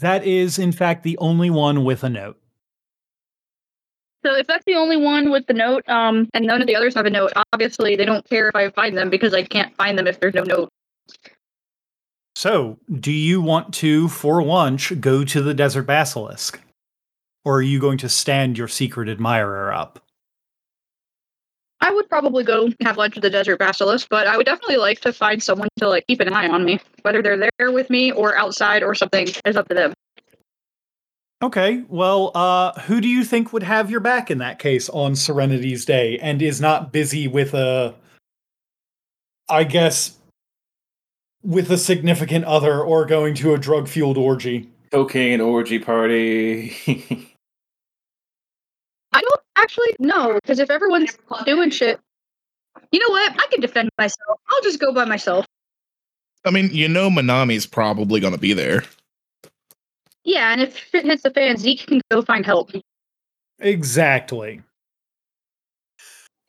[0.00, 2.38] That is, in fact, the only one with a note.
[4.24, 6.94] So if that's the only one with the note, um, and none of the others
[6.94, 9.96] have a note, obviously they don't care if I find them because I can't find
[9.96, 10.68] them if there's no note.
[12.38, 16.60] So, do you want to, for lunch, go to the Desert Basilisk?
[17.44, 19.98] Or are you going to stand your secret admirer up?
[21.80, 25.00] I would probably go have lunch at the Desert Basilisk, but I would definitely like
[25.00, 28.12] to find someone to like keep an eye on me, whether they're there with me
[28.12, 29.92] or outside or something is up to them.
[31.42, 35.16] Okay, well, uh, who do you think would have your back in that case on
[35.16, 37.96] Serenity's Day and is not busy with a,
[39.48, 40.17] I guess,
[41.48, 44.68] with a significant other or going to a drug fueled orgy?
[44.92, 46.76] Cocaine orgy party.
[49.12, 51.98] I don't actually know because if everyone's doing shit,
[52.92, 53.32] you know what?
[53.32, 54.38] I can defend myself.
[54.50, 55.46] I'll just go by myself.
[56.44, 58.84] I mean, you know, Manami's probably going to be there.
[60.24, 62.70] Yeah, and if shit hits the fan, Zeke can go find help.
[63.58, 64.60] Exactly.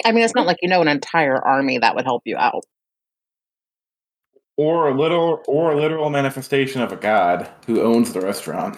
[0.06, 2.66] I mean, it's not like you know an entire army that would help you out.
[4.60, 8.78] Or a little or a literal manifestation of a god who owns the restaurant.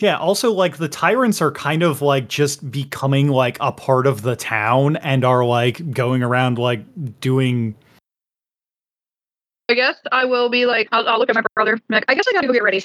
[0.00, 4.22] Yeah, also like the tyrants are kind of like just becoming like a part of
[4.22, 6.84] the town and are like going around like
[7.20, 7.76] doing
[9.68, 11.78] I guess I will be like, I'll, I'll look at my brother.
[11.88, 12.82] Like, I guess I gotta go get ready,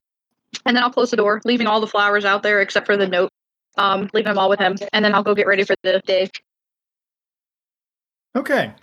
[0.66, 3.07] and then I'll close the door, leaving all the flowers out there except for the
[3.07, 3.32] note.
[3.80, 6.30] Um, leaving them all with him, and then I'll go get ready for the day.
[8.36, 8.74] Okay.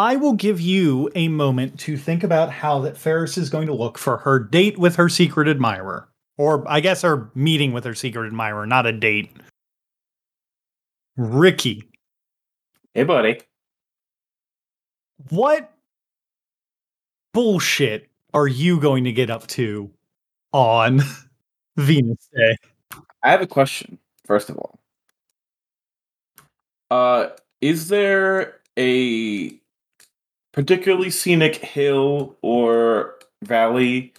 [0.00, 3.74] I will give you a moment to think about how that Fairus is going to
[3.74, 6.08] look for her date with her secret admirer.
[6.38, 9.30] Or I guess her meeting with her secret admirer, not a date.
[11.18, 11.86] Riki,
[12.94, 13.42] Hey, buddy.
[15.28, 15.70] what
[17.34, 19.90] bullshit are you going to get up to
[20.54, 21.02] on
[21.76, 22.56] Venus Day?
[23.22, 24.80] I have a question, first of all.
[26.90, 27.28] Uh,
[27.60, 29.59] is there a
[30.52, 34.12] particularly scenic hill or valley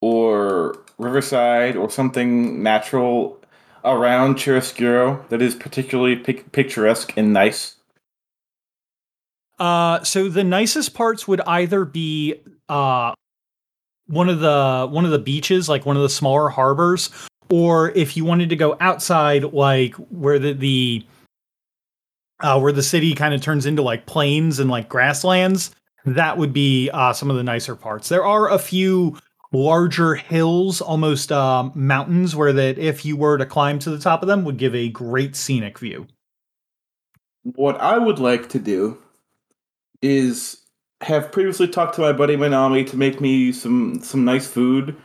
[0.00, 3.40] or riverside or something natural
[3.84, 7.76] around Chiaroscuro that is particularly pic- picturesque and nice?
[9.58, 12.34] Uh, so the nicest parts would either be
[12.68, 13.14] uh
[14.08, 17.10] one of the one of the beaches, like one of the smaller harbors,
[17.50, 21.06] or if you wanted to go outside, like where the the
[22.40, 25.70] uh, where the city kind of turns into like plains and like grasslands,
[26.04, 28.08] that would be uh, some of the nicer parts.
[28.08, 29.18] There are a few
[29.52, 34.22] larger hills, almost uh, mountains, where that if you were to climb to the top
[34.22, 36.06] of them, would give a great scenic view.
[37.42, 38.98] What I would like to do
[40.02, 40.62] is
[41.00, 44.96] have previously talked to my buddy Manami to make me some some nice food,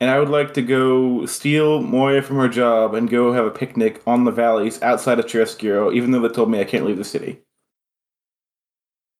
[0.00, 3.50] and I would like to go steal Moya from her job and go have a
[3.50, 6.98] picnic on the valleys outside of Chiaroscuro, even though they told me I can't leave
[6.98, 7.40] the city.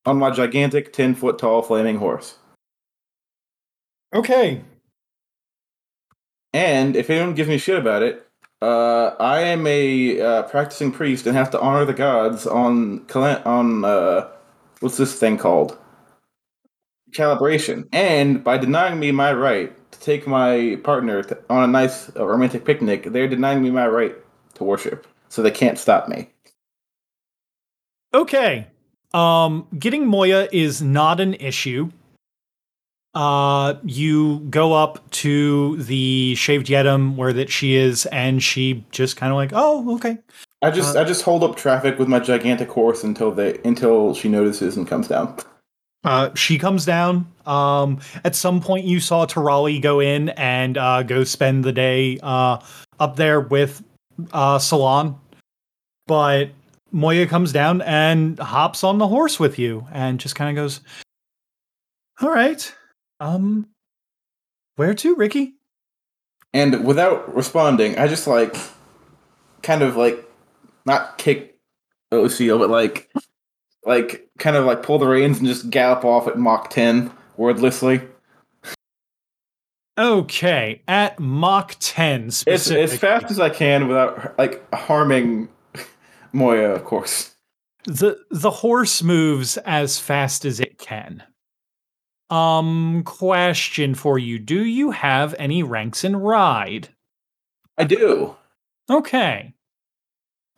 [0.07, 2.39] On my gigantic ten foot tall flaming horse.
[4.15, 4.63] Okay.
[6.55, 8.27] And if anyone gives me shit about it,
[8.63, 13.85] uh, I am a uh, practicing priest and have to honor the gods on on
[13.85, 14.29] uh,
[14.81, 15.77] what's this thing called?
[17.11, 17.89] Calibration.
[17.93, 22.27] And by denying me my right to take my partner to, on a nice uh,
[22.27, 24.15] romantic picnic, they're denying me my right
[24.55, 25.07] to worship.
[25.29, 26.31] So they can't stop me.
[28.15, 28.67] Okay.
[29.13, 31.91] Um, getting Moya is not an issue.
[33.15, 39.17] Uh, you go up to the shaved Yedem where that she is, and she just
[39.17, 40.19] kind of like, oh, okay.
[40.63, 44.15] I just Uh, I just hold up traffic with my gigantic horse until they until
[44.15, 45.37] she notices and comes down.
[46.05, 47.31] Uh, she comes down.
[47.45, 52.19] Um, at some point, you saw Tirali go in and uh, go spend the day
[52.23, 52.59] uh,
[53.01, 53.83] up there with
[54.33, 55.19] uh, Salon.
[56.07, 56.51] But
[56.93, 60.81] Moya comes down and hops on the horse with you and just kind of goes,
[62.21, 62.75] All right.
[63.21, 63.69] Um,
[64.77, 65.55] where to, Riki?
[66.55, 68.57] And without responding, I just like
[69.63, 70.25] kind of like
[70.87, 71.59] not kick
[72.11, 73.11] Lucille, but like
[73.89, 78.03] like kind of like pull the reins and just gallop off at Mach 10 wordlessly.
[79.99, 85.49] Okay, at Mach 10 It's as fast as I can without like harming
[86.33, 87.35] Moya, of course.
[87.87, 91.23] the the horse moves as fast as it can.
[92.31, 96.91] Um, question for you: Do you have any ranks in ride?
[97.79, 98.37] I do.
[98.91, 99.55] Okay,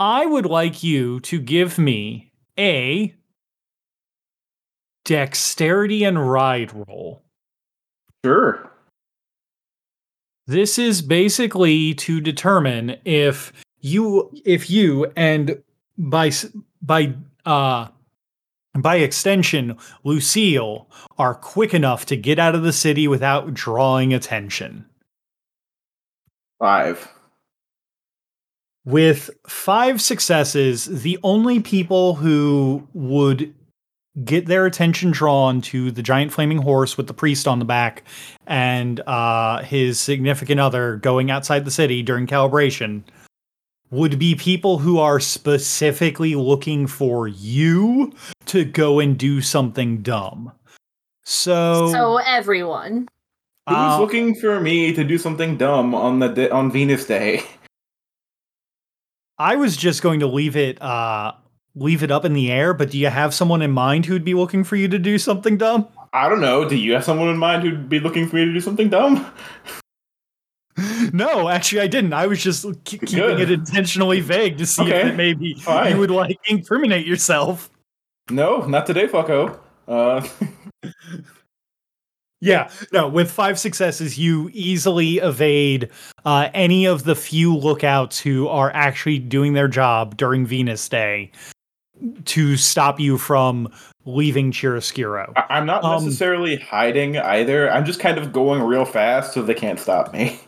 [0.00, 3.14] I would like you to give me a
[5.05, 7.22] dexterity and ride roll.
[8.24, 8.70] Sure.
[10.46, 15.62] This is basically to determine if you if you and
[15.96, 16.32] by
[16.82, 17.14] by
[17.46, 17.88] uh
[18.78, 20.88] by extension Lucille
[21.18, 24.86] are quick enough to get out of the city without drawing attention.
[26.59, 27.09] Five.
[28.84, 33.55] With 5 successes, the only people who would
[34.24, 38.02] get their attention drawn to the giant flaming horse with the priest on the back
[38.46, 43.02] and uh, his significant other going outside the city during calibration
[43.90, 48.12] would be people who are specifically looking for you
[48.46, 50.52] to go and do something dumb.
[51.24, 53.08] So, So everyone.
[53.68, 57.42] Who's uh, looking for me to do something dumb on the di- on Venus Day?
[59.38, 61.32] I was just going to leave it uh,
[61.80, 62.72] leave it up in the air.
[62.72, 65.56] But do you have someone in mind who'd be looking for you to do something
[65.56, 65.88] dumb?
[66.12, 66.68] I don't know.
[66.68, 69.26] Do you have someone in mind who'd be looking for me to do something dumb?
[71.12, 72.12] No, actually, I didn't.
[72.14, 73.40] I was just k- keeping Good.
[73.40, 75.92] it intentionally vague to see Okay, if it maybe fine.
[75.92, 77.68] you would like incriminate yourself.
[78.30, 79.58] No, not today, fucko.
[79.88, 80.26] Uh,
[82.42, 85.90] Yeah, no, with five successes, you easily evade
[86.24, 91.32] uh, any of the few lookouts who are actually doing their job during Venus Day
[92.26, 93.68] to stop you from
[94.05, 95.32] leaving Chiaroscuro.
[95.36, 97.70] I- I'm not Um, necessarily hiding either.
[97.70, 100.40] I'm just kind of going real fast so they can't stop me.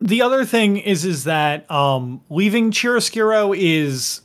[0.00, 4.20] the other thing is is that um leaving Chiaroscuro is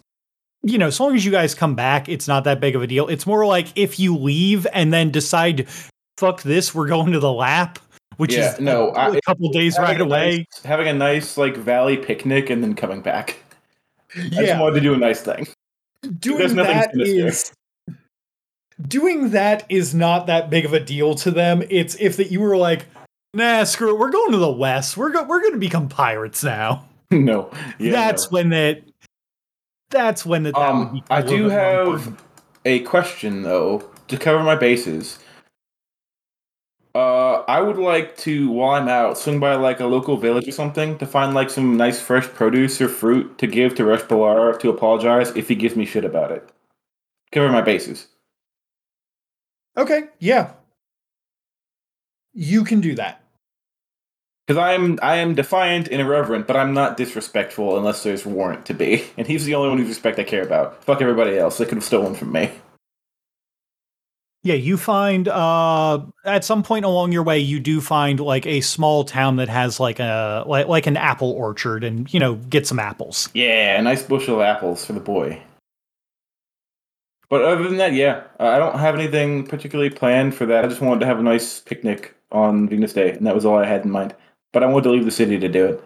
[0.62, 2.88] you know, as long as you guys come back, it's not that big of a
[2.88, 3.08] deal.
[3.08, 5.68] It's more like if you leave and then decide,
[6.18, 7.80] fuck this, we're going to the lap,
[8.18, 10.45] which Yeah, is no, a, I- a couple days right away.
[10.54, 13.38] nice- having a nice like valley picnic and then coming back.
[14.16, 15.47] I just yeah, wanted to do a nice thing.
[16.20, 17.28] doing that sinister.
[17.28, 17.51] is
[18.88, 21.64] doing that is not that big of a deal to them.
[21.70, 22.86] It's if that you were like,
[23.34, 24.97] nah, screw it, we're going to the west.
[24.97, 26.86] We're go- we're going to become pirates now.
[27.12, 28.36] no, yeah, that's no.
[28.36, 28.82] when that.
[29.89, 30.55] That's when that.
[30.55, 32.20] Um, I do have important.
[32.66, 35.20] a question though to cover my bases.
[36.96, 40.52] Uh, I would like to, while I'm out, swing by like a local village or
[40.52, 44.60] something to find like some nice fresh produce or fruit to give to Rush Balara
[44.60, 46.50] to apologize if he gives me shit about it.
[47.32, 48.08] Cover my bases.
[49.78, 50.54] Okay, yeah.
[52.34, 53.24] You can do that.
[54.48, 58.74] Because I'm I am defiant and irreverent, but I'm not disrespectful unless there's warrant to
[58.74, 59.06] be.
[59.18, 60.84] And he's the only one whose respect I care about.
[60.84, 61.60] Fuck everybody else.
[61.60, 62.50] They could have stolen from me.
[64.42, 68.62] Yeah, you find uh at some point along your way you do find like a
[68.62, 72.66] small town that has like a like, like an apple orchard and you know get
[72.66, 73.30] some apples.
[73.34, 75.42] Yeah, a nice bushel of apples for the boy.
[77.30, 80.66] But other than that, yeah, uh, I don't have anything particularly planned for that.
[80.66, 83.58] I just wanted to have a nice picnic on Venus Day, and that was all
[83.60, 84.16] I had in mind.
[84.52, 85.84] But I wanted to leave the city to do it.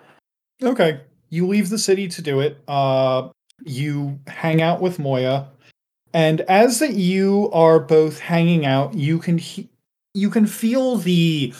[0.62, 1.02] Okay.
[1.30, 2.58] You leave the city to do it.
[2.68, 3.30] Uh
[3.66, 5.48] you hang out with Moya
[6.14, 9.70] and as that you are both hanging out, you can he-
[10.14, 11.54] you can feel the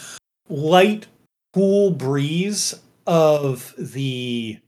[0.48, 1.06] light
[1.52, 2.74] cool breeze
[3.06, 4.58] of the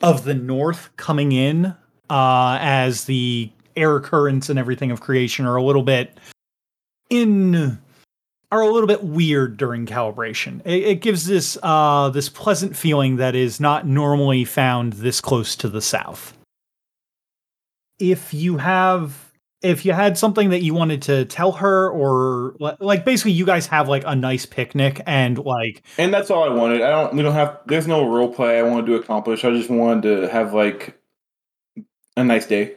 [0.00, 1.74] of the north coming in
[2.10, 6.16] uh as the air currents and everything of creation are a little bit
[7.10, 7.78] in
[8.52, 10.60] are a little bit weird during calibration.
[10.64, 15.56] It, it gives this uh this pleasant feeling that is not normally found this close
[15.56, 16.36] to the south.
[17.98, 19.32] If you have
[19.62, 23.66] if you had something that you wanted to tell her or like basically you guys
[23.66, 26.82] have like a nice picnic and like And that's all I wanted.
[26.82, 27.14] I don't.
[27.14, 27.60] We don't have.
[27.66, 29.42] There's no role play I wanted to accomplish.
[29.44, 31.00] I just wanted to have like
[32.16, 32.76] a nice day.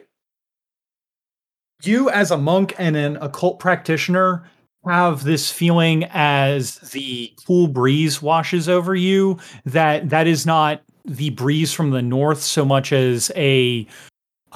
[1.84, 4.50] you as a monk and an occult practitioner
[4.86, 11.30] have this feeling as the cool breeze washes over you that that is not the
[11.32, 13.86] breeze from the north so much as a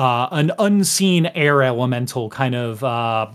[0.02, 3.28] uh, an unseen air elemental kind of uh,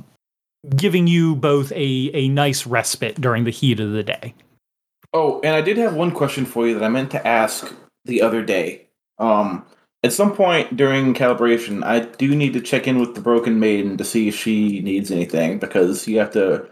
[0.74, 4.34] giving you both a a nice respite during the heat of the day.
[5.14, 7.72] Oh, and I did have one question for you that I meant to ask
[8.04, 8.88] the other day.
[9.18, 9.64] Um,
[10.02, 13.96] at some point during calibration, I do need to check in with the Broken Maiden
[13.98, 16.68] to see if she needs anything because you have to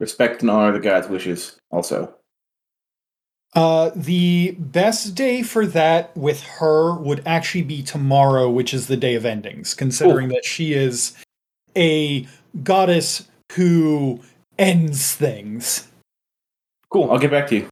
[0.00, 1.56] respect and honor the god's wishes.
[1.70, 2.12] Also,
[3.54, 8.96] Uh, the best day for that with her would actually be tomorrow, which is the
[8.98, 11.16] day of endings, considering that she is
[11.76, 12.26] a
[12.62, 14.20] goddess who
[14.58, 15.88] ends things.
[16.90, 17.10] cool.
[17.10, 17.68] I'll get back to you.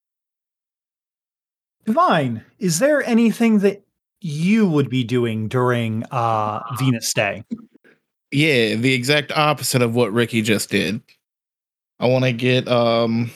[1.85, 3.83] Devine, is there anything that
[4.23, 7.45] you would be doing during uh, Venus Day?
[8.31, 11.03] Yeah, the exact opposite of what Riki just did.
[12.01, 13.31] I want to get um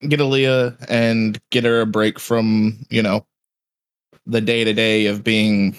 [0.00, 3.26] get Aaliyah and get her a break from, you know,
[4.26, 5.76] the day to day of being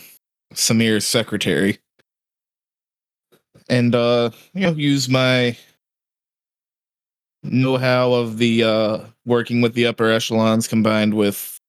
[0.54, 1.80] Samir's secretary.
[3.70, 5.58] And uh, you know, use my
[7.44, 11.62] know-how of the uh working with the upper echelons combined with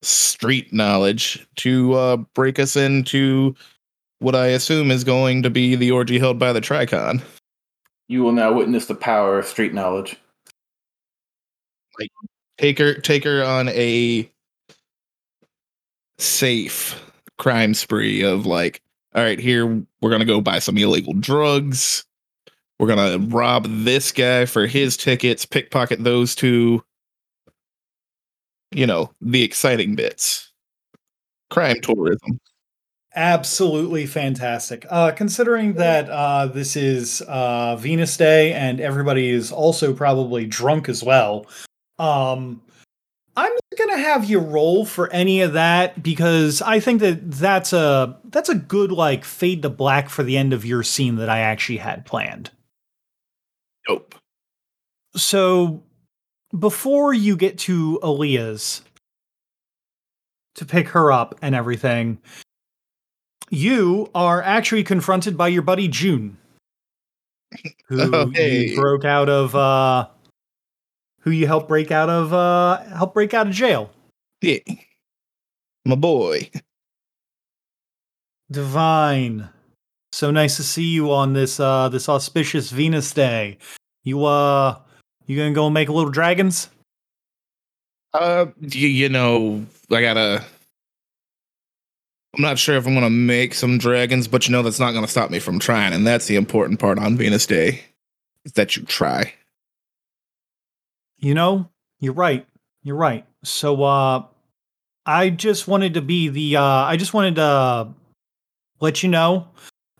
[0.00, 3.54] street knowledge to uh break us into
[4.20, 7.22] what I assume is going to be the orgy held by the Tri-Khan.
[8.08, 10.16] You will now witness the power of street knowledge.
[12.58, 14.30] Take her take her on a
[16.18, 17.00] safe
[17.38, 18.82] crime spree of like,
[19.14, 19.66] all right, here
[20.00, 22.04] we're gonna go buy some illegal drugs.
[22.78, 26.82] We're gonna rob this guy for his tickets, pickpocket those two.
[28.72, 30.52] You know, the exciting bits.
[31.50, 32.38] Crime tourism.
[33.14, 34.84] Absolutely fantastic.
[34.90, 40.88] Uh, considering that uh, this is uh, Venus Day and everybody is also probably drunk
[40.88, 41.46] as well,
[41.98, 42.60] um,
[43.36, 47.72] I'm not gonna have you roll for any of that because I think that that's
[47.72, 51.28] a that's a good like fade to black for the end of your scene that
[51.28, 52.50] I actually had planned.
[53.88, 54.14] Nope.
[55.14, 55.82] So
[56.58, 58.82] before you get to Aaliyah's
[60.56, 62.18] to pick her up and everything,
[63.50, 66.36] you are actually confronted by your buddy June,
[67.86, 68.74] who Oh, hey.
[68.74, 70.08] broke out of uh
[71.28, 73.90] who you helped break out of uh help break out of jail.
[74.40, 74.60] Yeah.
[75.84, 76.50] My boy.
[78.50, 79.50] Devine.
[80.12, 83.58] So nice to see you on this uh this auspicious Venus day.
[84.04, 84.78] You uh
[85.26, 86.70] you gonna go make little dragons?
[88.14, 90.42] Uh, you, you know, I gotta.
[92.34, 95.06] I'm not sure if I'm gonna make some dragons, but you know that's not gonna
[95.08, 97.82] stop me from trying, and that's the important part on Venus Day,
[98.46, 99.34] is that you try.
[101.18, 101.68] You know,
[102.00, 102.46] you're right.
[102.82, 103.26] You're right.
[103.44, 104.24] So uh
[105.06, 107.88] I just wanted to be the uh I just wanted to
[108.80, 109.48] let you know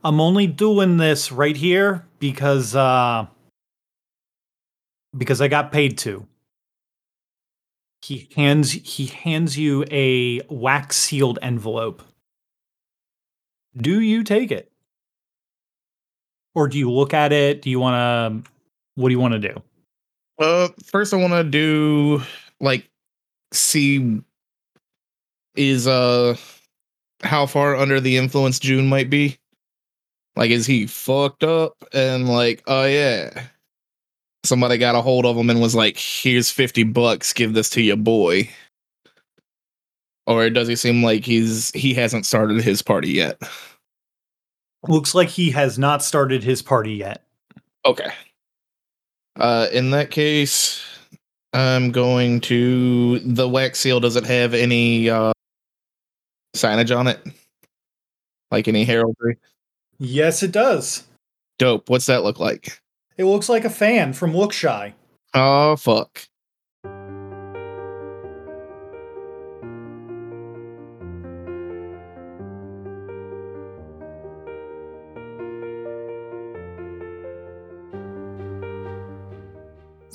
[0.05, 3.27] I'm only doing this right here because uh
[5.17, 6.27] because I got paid to.
[8.03, 12.03] He hands he hands you a wax sealed envelope.
[13.77, 14.71] Do you take it?
[16.55, 17.63] Or do you look at it?
[17.63, 18.51] Do you want to
[18.95, 19.63] what do you want to do?
[20.39, 22.23] Uh, first I want to do
[22.61, 22.89] like
[23.53, 24.23] see
[25.57, 26.37] is uh
[27.23, 29.37] how far under the influence June might be.
[30.37, 33.47] Like, is he fucked up and like, oh yeah,
[34.45, 37.83] somebody got a hold of him and was like, "Here's fifty bucks, give this to
[37.83, 38.49] your boy."
[40.29, 43.41] Or does he seem like he's he hasn't started his party yet?
[44.87, 47.25] Looks like he has not started his party yet.
[47.85, 48.13] Okay.
[49.39, 50.85] Uh, in that case,
[51.53, 54.01] I'm going to the wax seal.
[54.01, 55.33] Does it have any uh,
[56.57, 57.21] signage on it?
[58.51, 59.39] Like any heraldry?
[59.99, 61.05] Yes, it does.
[61.59, 61.89] Dope.
[61.89, 62.81] What's that look like?
[63.17, 64.93] It looks like a fan from Lookshy.
[65.35, 66.27] Oh fuck.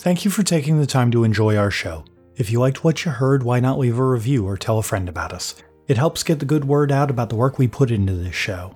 [0.04, 2.04] Thank you for taking the time to enjoy our show.
[2.36, 5.08] If you liked what you heard, why not leave a review or tell a friend
[5.08, 5.56] about us?
[5.88, 8.74] It helps get the good word out about the work we put into this show.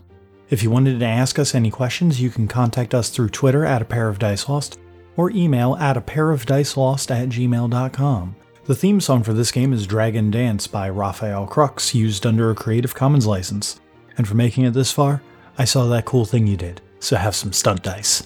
[0.49, 3.81] If you wanted to ask us any questions, you can contact us through Twitter at
[3.81, 4.79] a pair of dice lost
[5.17, 8.35] or email at a pair of dice lost at gmail.com.
[8.63, 12.55] The theme song for this game is Dragon Dance by Rafael Krux, used under a
[12.55, 13.81] Creative Commons license.
[14.17, 15.21] And for making it this far,
[15.57, 18.25] I saw that cool thing you did, so have some stunt dice.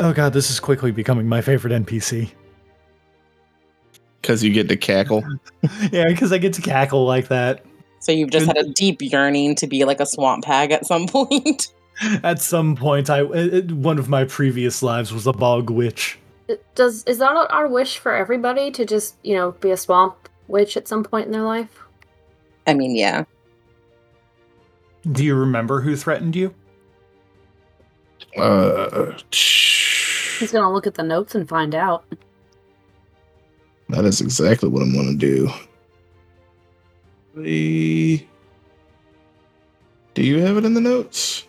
[0.00, 2.30] Oh god, this is quickly becoming my favorite NPC.
[4.22, 5.24] Because you get to cackle.
[5.90, 7.64] yeah, because I get to cackle like that.
[8.00, 11.06] So you've just had a deep yearning to be like a swamp hag at some
[11.08, 11.72] point.
[12.22, 16.16] At some point, I it, one of my previous lives was a bog witch.
[16.76, 20.76] Does is that our wish for everybody to just you know be a swamp witch
[20.76, 21.82] at some point in their life?
[22.68, 23.24] I mean, yeah.
[25.10, 26.54] Do you remember who threatened you?
[28.36, 29.18] Uh,
[30.38, 32.04] He's gonna look at the notes and find out.
[33.88, 35.50] that is exactly what I'm going to do.
[37.34, 38.26] The...
[40.14, 41.46] Do you have it in the notes?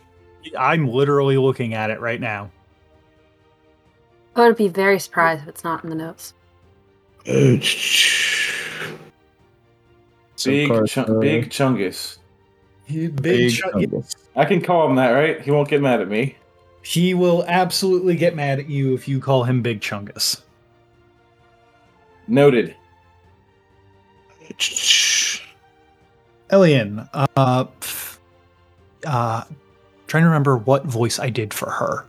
[0.58, 2.52] I'm literally looking at it right now.
[4.36, 6.34] I would be very surprised if it's not in the notes.
[7.28, 7.58] Uh,
[10.36, 12.20] so Big, Car- chun- uh, big Chungus.
[12.88, 14.16] Big, big Chungus.
[14.36, 15.42] I can call him that, right?
[15.42, 16.38] He won't get mad at me.
[16.82, 20.42] He will absolutely get mad at you if you call him Big Chungus.
[22.28, 22.76] Noted.
[26.52, 27.66] Elian, uh,
[29.06, 29.44] uh,
[30.08, 32.06] trying to remember what voice I did for her.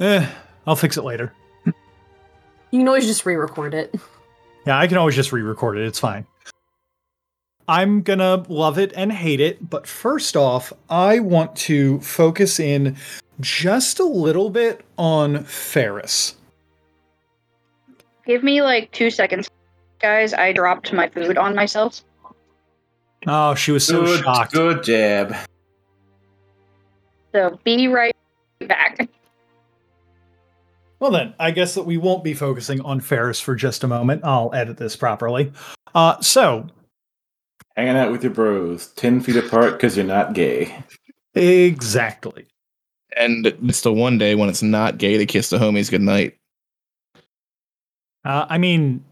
[0.00, 0.28] Eh,
[0.66, 1.32] I'll fix it later.
[1.64, 3.94] You can always just re-record it.
[4.66, 5.86] Yeah, I can always just re-record it.
[5.86, 6.26] It's fine.
[7.68, 12.96] I'm gonna love it and hate it, but first off, I want to focus in
[13.40, 16.34] just a little bit on Fairus.
[18.24, 19.48] Give me like two seconds,
[20.00, 20.32] guys.
[20.32, 22.02] I dropped my food on myself.
[23.26, 24.52] Oh, she was so good, shocked.
[24.52, 25.34] good jab.
[27.32, 28.14] So be right
[28.60, 29.08] back.
[30.98, 34.22] Well, then, I guess that we won't be focusing on Fairus for just a moment.
[34.24, 35.52] I'll edit this properly.
[35.94, 36.68] Uh, so,
[37.76, 40.74] Hanging out with your bros, 10 feet apart because you're not gay.
[41.34, 42.46] exactly.
[43.16, 46.36] And it's the one day when it's not gay to kiss the homies goodnight.
[48.24, 49.04] Uh, I mean,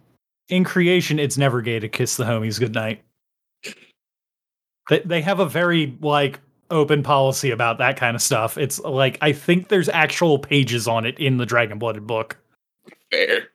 [0.49, 3.03] in creation, it's never gay to kiss the homies goodnight.
[4.91, 6.41] They, they have a very, like,
[6.71, 8.59] open policy about that kind of stuff.
[8.59, 12.39] It's like, I think there's actual pages on it in the Dragon Blooded book.
[13.11, 13.49] Fair.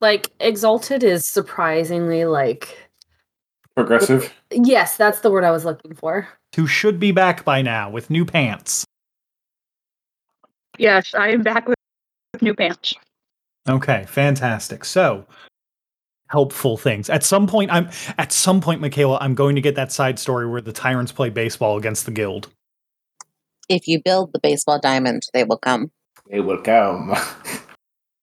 [0.00, 2.87] Like exalted is surprisingly like
[3.78, 4.34] Progressive.
[4.50, 6.28] yes, that's the word I was looking for.
[6.56, 8.84] Who should be back by now with new pants.
[10.78, 11.76] Yes, I am back with
[12.42, 12.94] new pants.
[13.68, 14.84] Okay, fantastic.
[14.84, 15.26] So,
[16.28, 17.08] helpful things.
[17.08, 20.48] At some point, I'm at some point, Michaela, I'm going to get that side story
[20.48, 22.48] where the tyrants play baseball against the guild.
[23.68, 25.92] If you build the baseball diamond, they will come.
[26.28, 27.14] They will come.